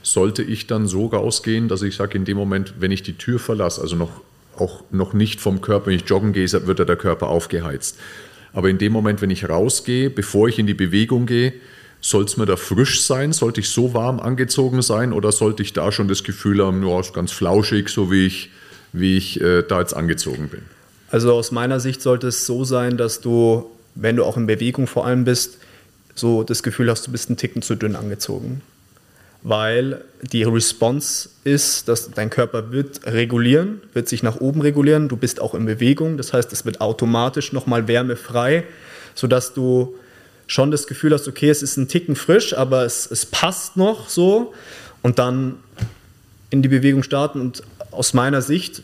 [0.02, 3.40] Sollte ich dann so rausgehen, dass ich sage, in dem Moment, wenn ich die Tür
[3.40, 4.20] verlasse, also noch,
[4.56, 7.98] auch noch nicht vom Körper, wenn ich joggen gehe, wird der Körper aufgeheizt.
[8.52, 11.52] Aber in dem Moment, wenn ich rausgehe, bevor ich in die Bewegung gehe,
[12.00, 13.32] soll es mir da frisch sein?
[13.32, 17.00] Sollte ich so warm angezogen sein oder sollte ich da schon das Gefühl haben, ja,
[17.00, 18.50] ist ganz flauschig, so wie ich,
[18.98, 20.62] wie ich äh, da jetzt angezogen bin?
[21.10, 24.86] Also aus meiner Sicht sollte es so sein, dass du, wenn du auch in Bewegung
[24.86, 25.58] vor allem bist,
[26.14, 28.62] so das Gefühl hast, du bist einen Ticken zu dünn angezogen.
[29.42, 35.16] Weil die Response ist, dass dein Körper wird regulieren, wird sich nach oben regulieren, du
[35.16, 38.64] bist auch in Bewegung, das heißt, es wird automatisch nochmal wärmefrei,
[39.14, 39.94] sodass du
[40.48, 44.08] schon das Gefühl hast, okay, es ist ein Ticken frisch, aber es, es passt noch
[44.08, 44.52] so
[45.02, 45.56] und dann
[46.50, 47.62] in die Bewegung starten und
[47.96, 48.82] aus meiner Sicht,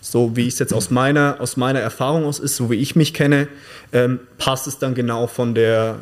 [0.00, 3.14] so wie es jetzt aus meiner, aus meiner Erfahrung aus ist, so wie ich mich
[3.14, 3.48] kenne,
[3.92, 5.96] ähm, passt es dann genau von der,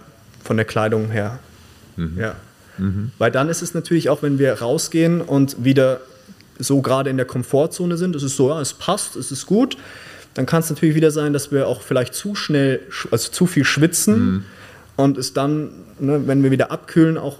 [0.44, 1.38] von der Kleidung her.
[1.96, 2.18] Mhm.
[2.18, 2.36] Ja.
[2.78, 3.10] Mhm.
[3.18, 6.00] Weil dann ist es natürlich auch, wenn wir rausgehen und wieder
[6.58, 9.76] so gerade in der Komfortzone sind, es ist so, ja, es passt, es ist gut,
[10.34, 13.64] dann kann es natürlich wieder sein, dass wir auch vielleicht zu schnell, also zu viel
[13.64, 14.18] schwitzen.
[14.18, 14.44] Mhm
[14.96, 17.38] und es dann, ne, wenn wir wieder abkühlen, auch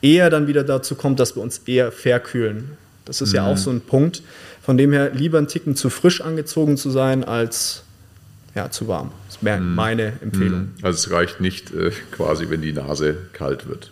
[0.00, 2.70] eher dann wieder dazu kommt, dass wir uns eher verkühlen.
[3.10, 3.36] Das ist mhm.
[3.36, 4.22] ja auch so ein Punkt.
[4.62, 7.82] Von dem her lieber ein Ticken zu frisch angezogen zu sein als
[8.54, 9.10] ja, zu warm.
[9.26, 9.74] Das wäre mhm.
[9.74, 10.60] meine Empfehlung.
[10.60, 10.74] Mhm.
[10.82, 13.90] Also es reicht nicht äh, quasi, wenn die Nase kalt wird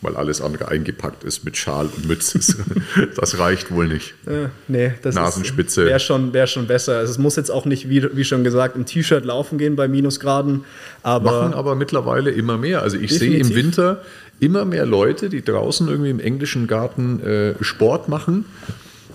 [0.00, 2.38] weil alles andere eingepackt ist mit Schal und Mütze.
[3.16, 4.14] das reicht wohl nicht.
[4.26, 5.86] Äh, nee, das Nasenspitze.
[5.86, 6.98] Wäre schon, wär schon besser.
[6.98, 9.88] Also es muss jetzt auch nicht, wie, wie schon gesagt, im T-Shirt laufen gehen bei
[9.88, 10.64] Minusgraden.
[11.02, 12.82] Aber Machen aber mittlerweile immer mehr.
[12.82, 14.02] Also ich sehe im Winter
[14.40, 18.44] immer mehr Leute, die draußen irgendwie im englischen Garten äh, Sport machen.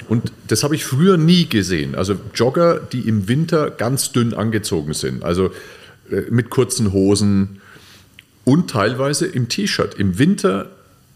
[0.10, 1.96] Und das habe ich früher nie gesehen.
[1.96, 5.24] Also Jogger, die im Winter ganz dünn angezogen sind.
[5.24, 5.52] Also
[6.12, 7.62] äh, mit kurzen Hosen,
[8.46, 9.96] und teilweise im T-Shirt.
[9.96, 10.70] Im Winter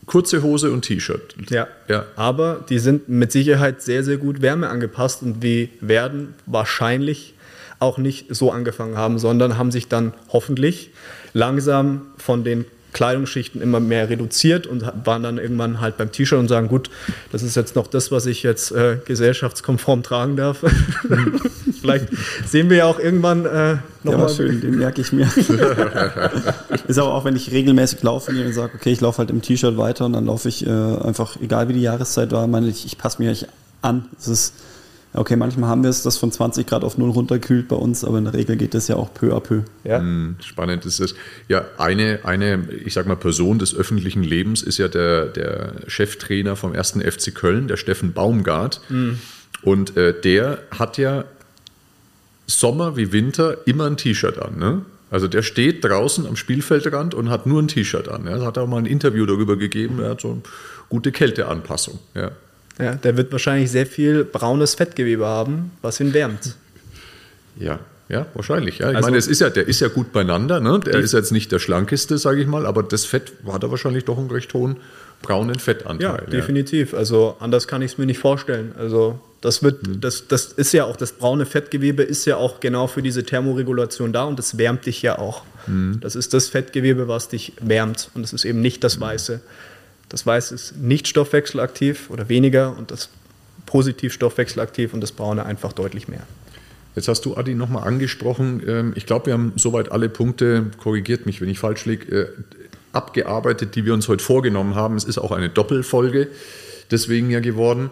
[0.06, 1.36] kurze Hose und T-Shirt.
[1.50, 1.68] Ja.
[1.88, 7.34] ja, aber die sind mit Sicherheit sehr, sehr gut wärmeangepasst und wir werden wahrscheinlich
[7.80, 10.92] auch nicht so angefangen haben, sondern haben sich dann hoffentlich
[11.34, 16.48] langsam von den Kleidungsschichten immer mehr reduziert und waren dann irgendwann halt beim T-Shirt und
[16.48, 16.90] sagen, gut,
[17.32, 20.64] das ist jetzt noch das, was ich jetzt äh, gesellschaftskonform tragen darf.
[21.82, 22.08] Vielleicht
[22.46, 24.28] sehen wir ja auch irgendwann äh, nochmal.
[24.28, 25.26] Ja, schön, den merke ich mir.
[26.88, 29.78] ist aber auch, wenn ich regelmäßig laufe und sage, okay, ich laufe halt im T-Shirt
[29.78, 32.98] weiter und dann laufe ich äh, einfach, egal wie die Jahreszeit war, meine ich, ich
[32.98, 33.46] passe mich
[33.82, 34.06] an.
[34.18, 34.54] Es ist
[35.18, 38.20] Okay, manchmal haben wir es, das von 20 Grad auf 0 runterkühlt bei uns, aber
[38.20, 39.62] in der Regel geht das ja auch peu à peu.
[39.84, 40.00] Ja.
[40.00, 41.16] Hm, spannend ist es.
[41.48, 46.56] Ja, eine, eine, ich sag mal, Person des öffentlichen Lebens ist ja der, der Cheftrainer
[46.56, 48.82] vom ersten FC Köln, der Steffen Baumgart.
[48.90, 49.20] Mhm.
[49.64, 51.26] Und äh, der hat ja
[52.46, 54.58] Sommer wie Winter immer ein T-Shirt an.
[54.58, 54.82] Ne?
[55.10, 58.28] Also der steht draußen am Spielfeldrand und hat nur ein T-Shirt an.
[58.28, 60.42] Er hat auch mal ein Interview darüber gegeben, er hat so eine
[60.90, 62.00] gute Kälteanpassung.
[62.14, 62.32] Ja.
[62.80, 66.56] Ja, der wird wahrscheinlich sehr viel braunes Fettgewebe haben, was ihn wärmt.
[67.60, 68.80] Ja, ja, wahrscheinlich.
[68.80, 68.92] Ja.
[68.92, 70.60] Ich also, meine, es ist ja, der ist ja gut beieinander.
[70.60, 70.80] Ne?
[70.80, 74.06] Der ist jetzt nicht der schlankeste, sage ich mal, aber das Fett hat er wahrscheinlich
[74.06, 74.78] doch einen recht hohen
[75.22, 76.02] braunen Fettanteil.
[76.02, 76.94] Ja, definitiv.
[76.94, 77.00] Ja.
[77.00, 78.74] Also anders kann ich es mir nicht vorstellen.
[78.78, 80.02] Also das wird, mhm.
[80.02, 84.14] das, das ist ja auch, das braune Fettgewebe ist ja auch genau für diese Thermoregulation
[84.14, 85.44] da und das wärmt dich ja auch.
[85.66, 86.00] Mhm.
[86.02, 89.42] Das ist das Fettgewebe, was dich wärmt und es ist eben nicht das Weiße.
[90.10, 93.10] Das Weiße ist nicht stoffwechselaktiv oder weniger und das
[93.66, 96.26] positiv stoffwechselaktiv und das Braune einfach deutlich mehr.
[96.96, 101.26] Jetzt hast du, Adi, nochmal angesprochen, ähm, ich glaube, wir haben soweit alle Punkte, korrigiert
[101.26, 102.28] mich, wenn ich falsch liege, äh,
[102.92, 104.96] abgearbeitet, die wir uns heute vorgenommen haben.
[104.96, 106.30] Es ist auch eine Doppelfolge
[106.92, 107.90] deswegen ja geworden.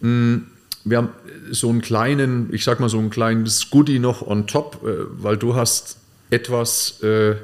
[0.00, 0.38] Mm,
[0.84, 1.10] wir haben
[1.50, 5.36] so einen kleinen, ich sag mal so ein kleines Goodie noch on top, äh, weil
[5.36, 5.98] du hast
[6.30, 7.36] etwas äh,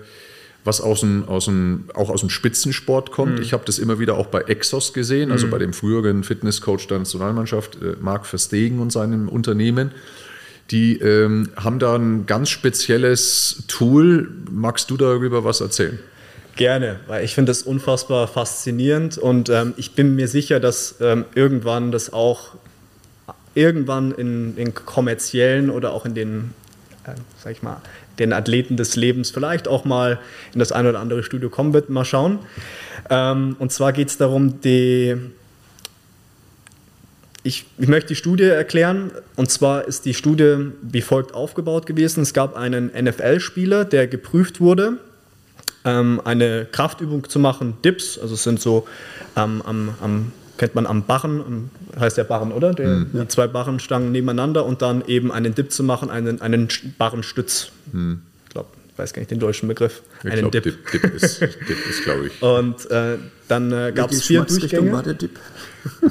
[0.64, 3.37] was aus dem, aus dem, auch aus dem Spitzensport kommt.
[3.37, 3.42] Mhm.
[3.42, 5.51] Ich habe das immer wieder auch bei Exos gesehen, also mhm.
[5.51, 9.92] bei dem früheren Fitnesscoach der Nationalmannschaft, äh, Marc Verstegen und seinem Unternehmen.
[10.70, 14.31] Die ähm, haben da ein ganz spezielles Tool.
[14.51, 15.99] Magst du darüber was erzählen?
[16.57, 21.25] Gerne, weil ich finde das unfassbar faszinierend und ähm, ich bin mir sicher, dass ähm,
[21.35, 22.51] irgendwann das auch
[23.55, 26.55] irgendwann in, in kommerziellen oder auch in den,
[27.05, 27.81] äh, sag ich mal,
[28.20, 30.20] den Athleten des Lebens vielleicht auch mal
[30.52, 31.90] in das eine oder andere Studio kommen wird.
[31.90, 32.38] Mal schauen.
[33.09, 35.16] Ähm, und zwar geht es darum, die,
[37.42, 39.11] ich, ich, möchte die Studie erklären.
[39.37, 42.22] Und zwar ist die Studie wie folgt aufgebaut gewesen.
[42.22, 44.98] Es gab einen NFL-Spieler, der geprüft wurde,
[45.85, 48.87] ähm, eine Kraftübung zu machen, Dips, also es sind so
[49.37, 52.75] ähm, am, am kennt man am Barren, heißt der Barren, oder?
[52.75, 53.07] Der, mhm.
[53.14, 56.68] Die zwei Barrenstangen nebeneinander und dann eben einen Dip zu machen, einen, einen
[56.99, 57.70] Barrenstütz.
[57.92, 58.20] Mhm.
[58.44, 60.03] Ich glaube, ich weiß gar nicht den deutschen Begriff.
[60.23, 60.64] Ich einen glaub, Dip.
[60.64, 62.42] Dip, Dip ist, Dip ist glaube ich.
[62.42, 63.16] Und äh,
[63.49, 64.92] dann äh, gab es vier Durchgänge.
[64.92, 65.38] war der Dip?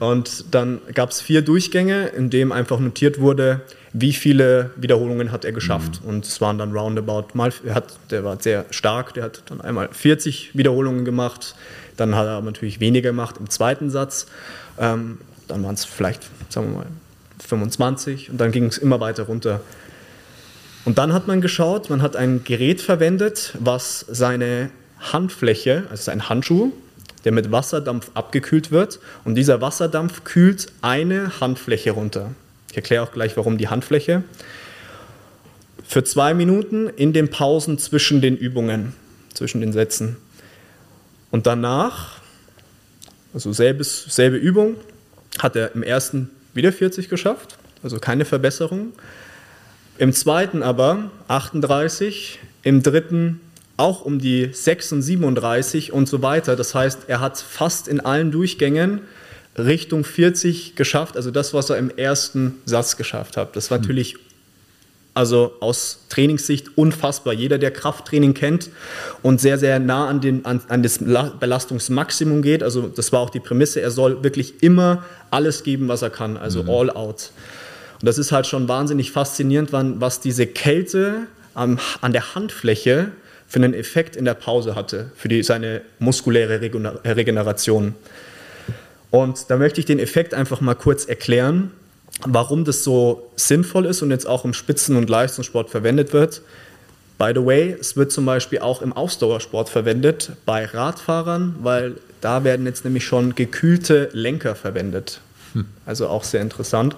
[0.00, 3.60] und dann gab es vier Durchgänge, in dem einfach notiert wurde,
[3.98, 6.02] wie viele Wiederholungen hat er geschafft.
[6.02, 6.08] Mhm.
[6.08, 9.60] Und es waren dann roundabout mal, er hat, der war sehr stark, der hat dann
[9.62, 11.54] einmal 40 Wiederholungen gemacht,
[11.96, 14.26] dann hat er natürlich weniger gemacht im zweiten Satz.
[14.78, 16.86] Ähm, dann waren es vielleicht, sagen wir mal,
[17.46, 19.60] 25 und dann ging es immer weiter runter.
[20.84, 26.28] Und dann hat man geschaut, man hat ein Gerät verwendet, was seine Handfläche, also ein
[26.28, 26.72] Handschuh,
[27.24, 32.30] der mit Wasserdampf abgekühlt wird und dieser Wasserdampf kühlt eine Handfläche runter.
[32.76, 34.22] Ich erkläre auch gleich, warum die Handfläche.
[35.82, 38.92] Für zwei Minuten in den Pausen zwischen den Übungen,
[39.32, 40.18] zwischen den Sätzen.
[41.30, 42.20] Und danach,
[43.32, 44.74] also selbes, selbe Übung,
[45.38, 48.92] hat er im ersten wieder 40 geschafft, also keine Verbesserung.
[49.96, 53.40] Im zweiten aber 38, im dritten
[53.78, 56.56] auch um die 36 und so weiter.
[56.56, 59.00] Das heißt, er hat fast in allen Durchgängen
[59.58, 63.56] Richtung 40 geschafft, also das, was er im ersten Satz geschafft hat.
[63.56, 63.82] Das war hm.
[63.82, 64.16] natürlich
[65.16, 67.32] also aus Trainingssicht unfassbar.
[67.32, 68.68] Jeder, der Krafttraining kennt
[69.22, 73.30] und sehr, sehr nah an, den, an, an das Belastungsmaximum geht, also das war auch
[73.30, 76.70] die Prämisse, er soll wirklich immer alles geben, was er kann, also mhm.
[76.70, 77.30] all out.
[78.00, 81.78] Und das ist halt schon wahnsinnig faszinierend, was diese Kälte an
[82.12, 83.12] der Handfläche
[83.46, 87.94] für einen Effekt in der Pause hatte, für die, seine muskuläre Regeneration.
[89.10, 91.70] Und da möchte ich den Effekt einfach mal kurz erklären,
[92.24, 96.42] warum das so sinnvoll ist und jetzt auch im Spitzen- und Leistungssport verwendet wird.
[97.18, 102.44] By the way, es wird zum Beispiel auch im Ausdauersport verwendet, bei Radfahrern, weil da
[102.44, 105.20] werden jetzt nämlich schon gekühlte Lenker verwendet.
[105.54, 105.66] Hm.
[105.86, 106.96] Also auch sehr interessant.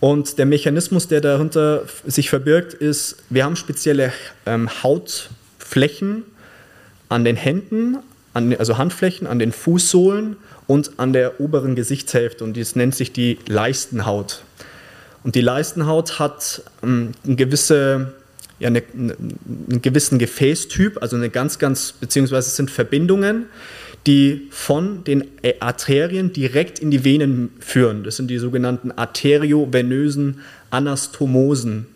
[0.00, 4.12] Und der Mechanismus, der darunter sich verbirgt, ist, wir haben spezielle
[4.46, 6.22] ähm, Hautflächen
[7.08, 7.98] an den Händen,
[8.38, 13.12] an, also Handflächen, an den Fußsohlen und an der oberen Gesichtshälfte und das nennt sich
[13.12, 14.42] die Leistenhaut.
[15.24, 18.14] Und die Leistenhaut hat ähm, eine gewisse,
[18.60, 23.46] ja, eine, einen gewissen Gefäßtyp, also eine ganz, ganz, beziehungsweise es sind Verbindungen,
[24.06, 25.24] die von den
[25.60, 28.04] Arterien direkt in die Venen führen.
[28.04, 31.86] Das sind die sogenannten arteriovenösen Anastomosen.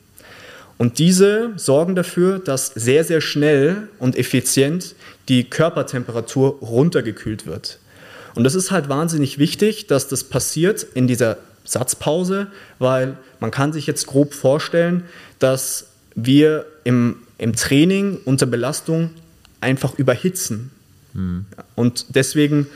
[0.78, 4.94] Und diese sorgen dafür, dass sehr, sehr schnell und effizient
[5.28, 7.78] die Körpertemperatur runtergekühlt wird.
[8.34, 13.72] Und das ist halt wahnsinnig wichtig, dass das passiert in dieser Satzpause, weil man kann
[13.72, 15.04] sich jetzt grob vorstellen,
[15.38, 19.10] dass wir im, im Training unter Belastung
[19.60, 20.70] einfach überhitzen.
[21.12, 21.46] Mhm.
[21.74, 22.66] Und deswegen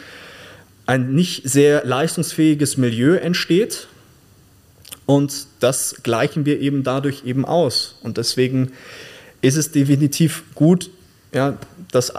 [0.86, 3.88] ein nicht sehr leistungsfähiges Milieu entsteht.
[5.06, 7.96] Und das gleichen wir eben dadurch eben aus.
[8.02, 8.72] Und deswegen
[9.40, 10.90] ist es definitiv gut,
[11.32, 11.56] ja,
[11.92, 12.12] dass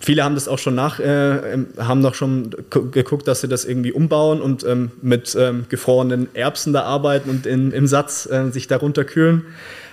[0.00, 3.92] Viele haben das auch schon nach, äh, haben noch schon geguckt, dass sie das irgendwie
[3.92, 8.66] umbauen und ähm, mit ähm, gefrorenen Erbsen da arbeiten und in, im Satz äh, sich
[8.66, 9.42] darunter kühlen.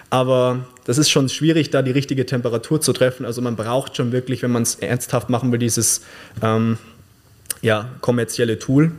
[0.10, 3.24] Aber das ist schon schwierig, da die richtige Temperatur zu treffen.
[3.24, 6.02] Also man braucht schon wirklich, wenn man es ernsthaft machen will, dieses
[6.42, 6.80] ähm,
[7.62, 8.92] ja, kommerzielle Tool.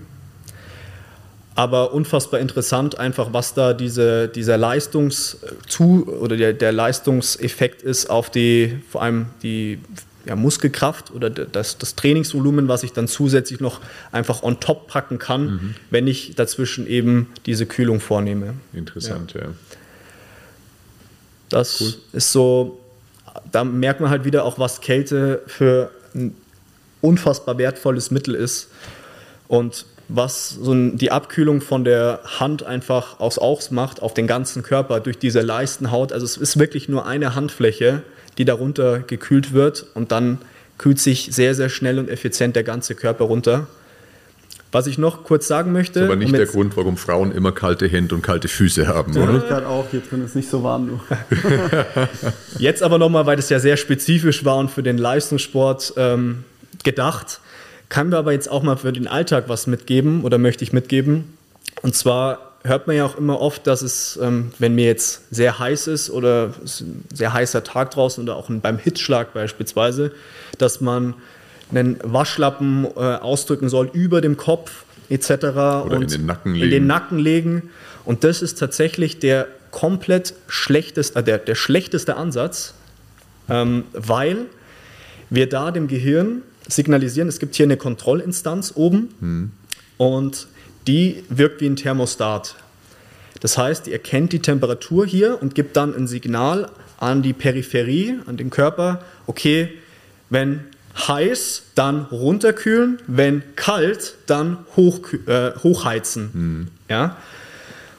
[1.56, 5.38] Aber unfassbar interessant, einfach was da diese, dieser Leistungs
[5.78, 9.78] oder der, der Leistungseffekt ist auf die, vor allem die
[10.26, 15.18] ja, Muskelkraft oder das, das, Trainingsvolumen, was ich dann zusätzlich noch einfach on top packen
[15.18, 15.74] kann, mhm.
[15.90, 18.54] wenn ich dazwischen eben diese Kühlung vornehme.
[18.72, 19.42] Interessant, ja.
[19.42, 19.48] ja.
[21.50, 21.94] Das cool.
[22.12, 22.80] ist so,
[23.52, 26.34] da merkt man halt wieder auch, was Kälte für ein
[27.00, 28.70] unfassbar wertvolles Mittel ist
[29.46, 35.00] und was so die Abkühlung von der Hand einfach aus ausmacht auf den ganzen Körper
[35.00, 36.12] durch diese Leistenhaut.
[36.12, 38.02] Also es ist wirklich nur eine Handfläche,
[38.38, 40.38] die darunter gekühlt wird und dann
[40.78, 43.66] kühlt sich sehr, sehr schnell und effizient der ganze Körper runter.
[44.72, 46.00] Was ich noch kurz sagen möchte.
[46.00, 49.12] Das ist aber nicht der Grund, warum Frauen immer kalte Hände und kalte Füße haben,
[49.12, 49.38] ja, oder?
[49.38, 50.88] Ich gerade auch, hier drin ist nicht so warm.
[50.88, 51.00] Du.
[52.58, 56.42] Jetzt aber nochmal, weil das ja sehr spezifisch war und für den Leistungssport ähm,
[56.82, 57.38] gedacht,
[57.88, 61.36] kann wir aber jetzt auch mal für den Alltag was mitgeben oder möchte ich mitgeben.
[61.82, 65.58] Und zwar hört man ja auch immer oft, dass es, ähm, wenn mir jetzt sehr
[65.58, 70.12] heiß ist oder es ist ein sehr heißer Tag draußen oder auch beim Hitzschlag beispielsweise,
[70.58, 71.14] dass man
[71.70, 75.30] einen Waschlappen äh, ausdrücken soll über dem Kopf etc.
[75.30, 76.64] Oder und in den Nacken legen.
[76.64, 77.70] In den Nacken legen.
[78.04, 82.74] Und das ist tatsächlich der komplett schlechteste, äh, der, der schlechteste Ansatz,
[83.48, 84.46] ähm, weil
[85.30, 89.50] wir da dem Gehirn signalisieren, es gibt hier eine Kontrollinstanz oben hm.
[89.96, 90.46] und
[90.86, 92.56] die wirkt wie ein Thermostat.
[93.40, 98.20] Das heißt, die erkennt die Temperatur hier und gibt dann ein Signal an die Peripherie,
[98.26, 99.70] an den Körper, okay,
[100.30, 100.60] wenn
[100.96, 106.30] heiß, dann runterkühlen, wenn kalt, dann hoch, äh, hochheizen.
[106.32, 106.68] Mhm.
[106.88, 107.16] Ja?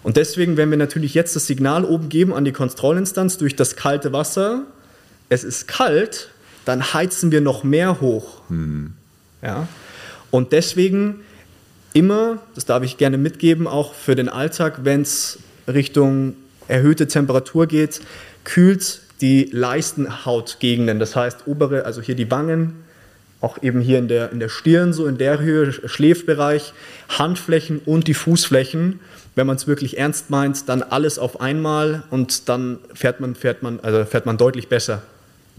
[0.01, 3.75] Und deswegen, wenn wir natürlich jetzt das Signal oben geben an die Kontrollinstanz durch das
[3.75, 4.63] kalte Wasser,
[5.29, 6.29] es ist kalt,
[6.65, 8.41] dann heizen wir noch mehr hoch.
[8.49, 8.93] Mhm.
[9.41, 9.67] Ja?
[10.31, 11.21] Und deswegen
[11.93, 16.35] immer, das darf ich gerne mitgeben, auch für den Alltag, wenn es Richtung
[16.67, 18.01] erhöhte Temperatur geht,
[18.43, 22.83] kühlt die Leistenhautgegenden, das heißt obere, also hier die Wangen,
[23.39, 26.73] auch eben hier in der, in der Stirn, so in der Höhe, Schläfbereich,
[27.09, 28.99] Handflächen und die Fußflächen.
[29.35, 33.61] Wenn man es wirklich ernst meint, dann alles auf einmal und dann fährt man, fährt
[33.63, 35.01] man, also fährt man deutlich besser.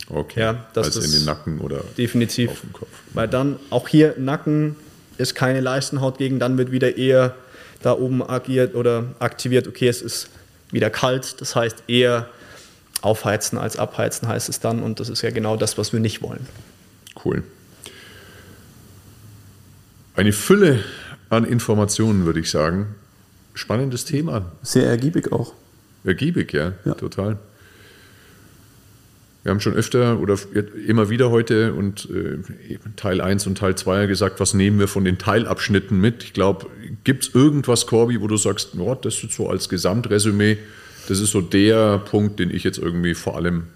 [0.09, 0.41] Okay.
[0.41, 2.51] Ja, das Als in den Nacken oder definitiv.
[2.51, 2.89] auf dem Kopf.
[3.13, 4.77] Weil dann auch hier Nacken
[5.19, 7.35] ist keine Leistenhaut gegen, dann wird wieder eher
[7.83, 10.29] da oben agiert oder aktiviert, okay, es ist
[10.71, 12.29] wieder kalt, das heißt eher
[13.03, 16.23] aufheizen als abheizen heißt es dann und das ist ja genau das, was wir nicht
[16.23, 16.47] wollen.
[17.25, 17.43] Cool.
[20.15, 20.83] Eine Fülle
[21.29, 22.95] an Informationen, würde ich sagen.
[23.55, 24.53] Spannendes Thema.
[24.63, 25.53] Sehr ergiebig auch.
[26.05, 26.95] Ergiebig, ja, ja.
[26.95, 27.39] total.
[29.47, 30.37] Wir haben schon öfter oder
[30.89, 32.39] immer wieder heute und äh,
[32.97, 36.25] Teil 1 und Teil 2 gesagt, was nehmen wir von den Teilabschnitten mit?
[36.25, 36.67] Ich glaube,
[37.05, 40.59] gibt es irgendwas, Corby, wo du sagst, oh, das ist so als Gesamtresümee,
[41.07, 43.69] das ist so der Punkt, den ich jetzt irgendwie vor allem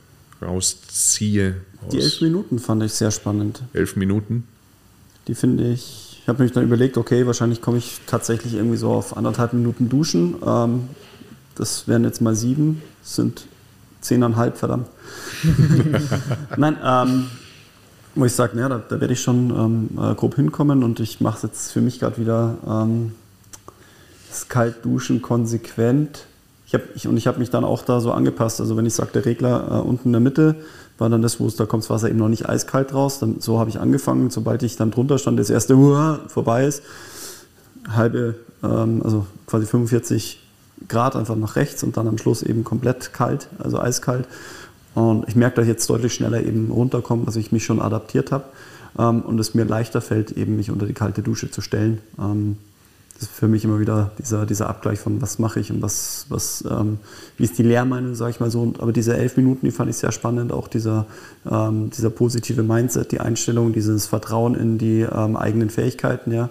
[0.43, 1.55] rausziehe.
[1.93, 3.63] Die elf Minuten fand ich sehr spannend.
[3.73, 4.49] Elf Minuten?
[5.29, 8.91] Die finde ich, ich habe mich dann überlegt, okay, wahrscheinlich komme ich tatsächlich irgendwie so
[8.91, 10.35] auf anderthalb Minuten duschen.
[10.45, 10.89] Ähm,
[11.55, 13.45] das wären jetzt mal sieben, sind
[14.01, 14.87] zehneinhalb, verdammt.
[16.57, 17.27] Nein, ähm,
[18.15, 21.37] wo ich sage, da, da werde ich schon ähm, äh, grob hinkommen und ich mache
[21.37, 23.13] es jetzt für mich gerade wieder ähm,
[24.29, 26.27] das Kaltduschen konsequent.
[26.67, 28.61] Ich hab, ich, und ich habe mich dann auch da so angepasst.
[28.61, 30.57] Also wenn ich sage, der Regler äh, unten in der Mitte
[30.99, 33.19] war dann das, wo es da kommt das Wasser eben noch nicht eiskalt raus.
[33.19, 34.31] Dann, so habe ich angefangen.
[34.31, 36.83] Sobald ich dann drunter stand, das erste Uhr vorbei ist,
[37.89, 40.39] halbe, ähm, also quasi 45
[40.89, 44.27] Grad einfach nach rechts und dann am Schluss eben komplett kalt, also eiskalt.
[44.95, 48.33] Und ich merke, dass ich jetzt deutlich schneller eben runterkomme, dass ich mich schon adaptiert
[48.33, 48.45] habe
[48.99, 52.01] ähm, und es mir leichter fällt, eben mich unter die kalte Dusche zu stellen.
[52.19, 52.57] Ähm,
[53.15, 56.25] das ist für mich immer wieder dieser, dieser Abgleich von was mache ich und was,
[56.31, 56.99] was ähm,
[57.37, 58.73] wie ist die Lehrmeinung, sage ich mal so.
[58.79, 61.05] Aber diese elf Minuten, die fand ich sehr spannend, auch dieser,
[61.49, 66.49] ähm, dieser positive Mindset, die Einstellung, dieses Vertrauen in die ähm, eigenen Fähigkeiten, ja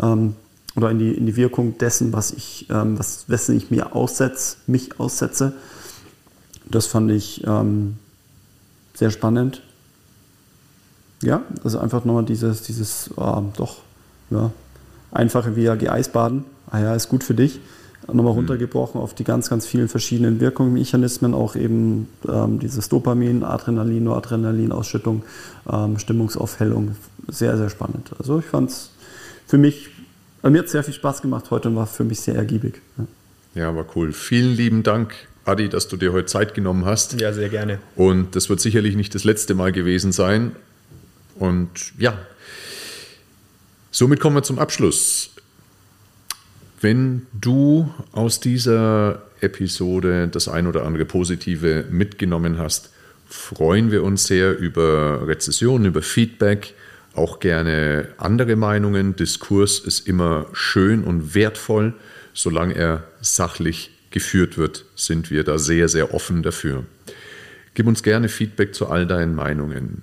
[0.00, 0.34] ähm,
[0.80, 4.56] oder in die, in die Wirkung dessen, was ich, ähm, was, wessen ich mir aussetze,
[4.66, 5.52] mich aussetze.
[6.68, 7.96] Das fand ich ähm,
[8.94, 9.62] sehr spannend.
[11.22, 13.78] Ja, also einfach nochmal dieses, dieses äh, doch
[14.30, 14.50] ja,
[15.12, 16.44] einfache VAG-Eisbaden.
[16.70, 17.60] Ah ja, ist gut für dich.
[18.06, 18.38] Nochmal mhm.
[18.38, 25.22] runtergebrochen auf die ganz, ganz vielen verschiedenen Wirkungsmechanismen, auch eben ähm, dieses Dopamin, Adrenalin, Noradrenalin-Ausschüttung,
[25.70, 26.96] ähm, Stimmungsaufhellung.
[27.28, 28.10] Sehr, sehr spannend.
[28.18, 28.90] Also ich fand es
[29.46, 29.90] für mich,
[30.48, 32.80] mir hat sehr viel Spaß gemacht heute und war für mich sehr ergiebig.
[32.96, 33.62] Ja.
[33.62, 34.12] ja, war cool.
[34.12, 35.12] Vielen lieben Dank
[35.44, 37.20] Adi, dass du dir heute Zeit genommen hast.
[37.20, 37.78] Ja, sehr gerne.
[37.96, 40.52] Und das wird sicherlich nicht das letzte Mal gewesen sein.
[41.36, 42.18] Und ja,
[43.90, 45.30] somit kommen wir zum Abschluss.
[46.80, 52.90] Wenn du aus dieser Episode das ein oder andere Positive mitgenommen hast,
[53.28, 56.74] freuen wir uns sehr über Rezessionen, über Feedback,
[57.14, 59.16] auch gerne andere Meinungen.
[59.16, 61.94] Diskurs ist immer schön und wertvoll,
[62.34, 66.84] solange er sachlich geführt wird, sind wir da sehr, sehr offen dafür.
[67.74, 70.02] Gib uns gerne Feedback zu all deinen Meinungen.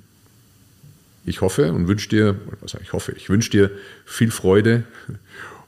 [1.25, 2.35] Ich hoffe und wünsche dir,
[2.81, 3.71] ich hoffe, ich wünsche dir
[4.05, 4.83] viel Freude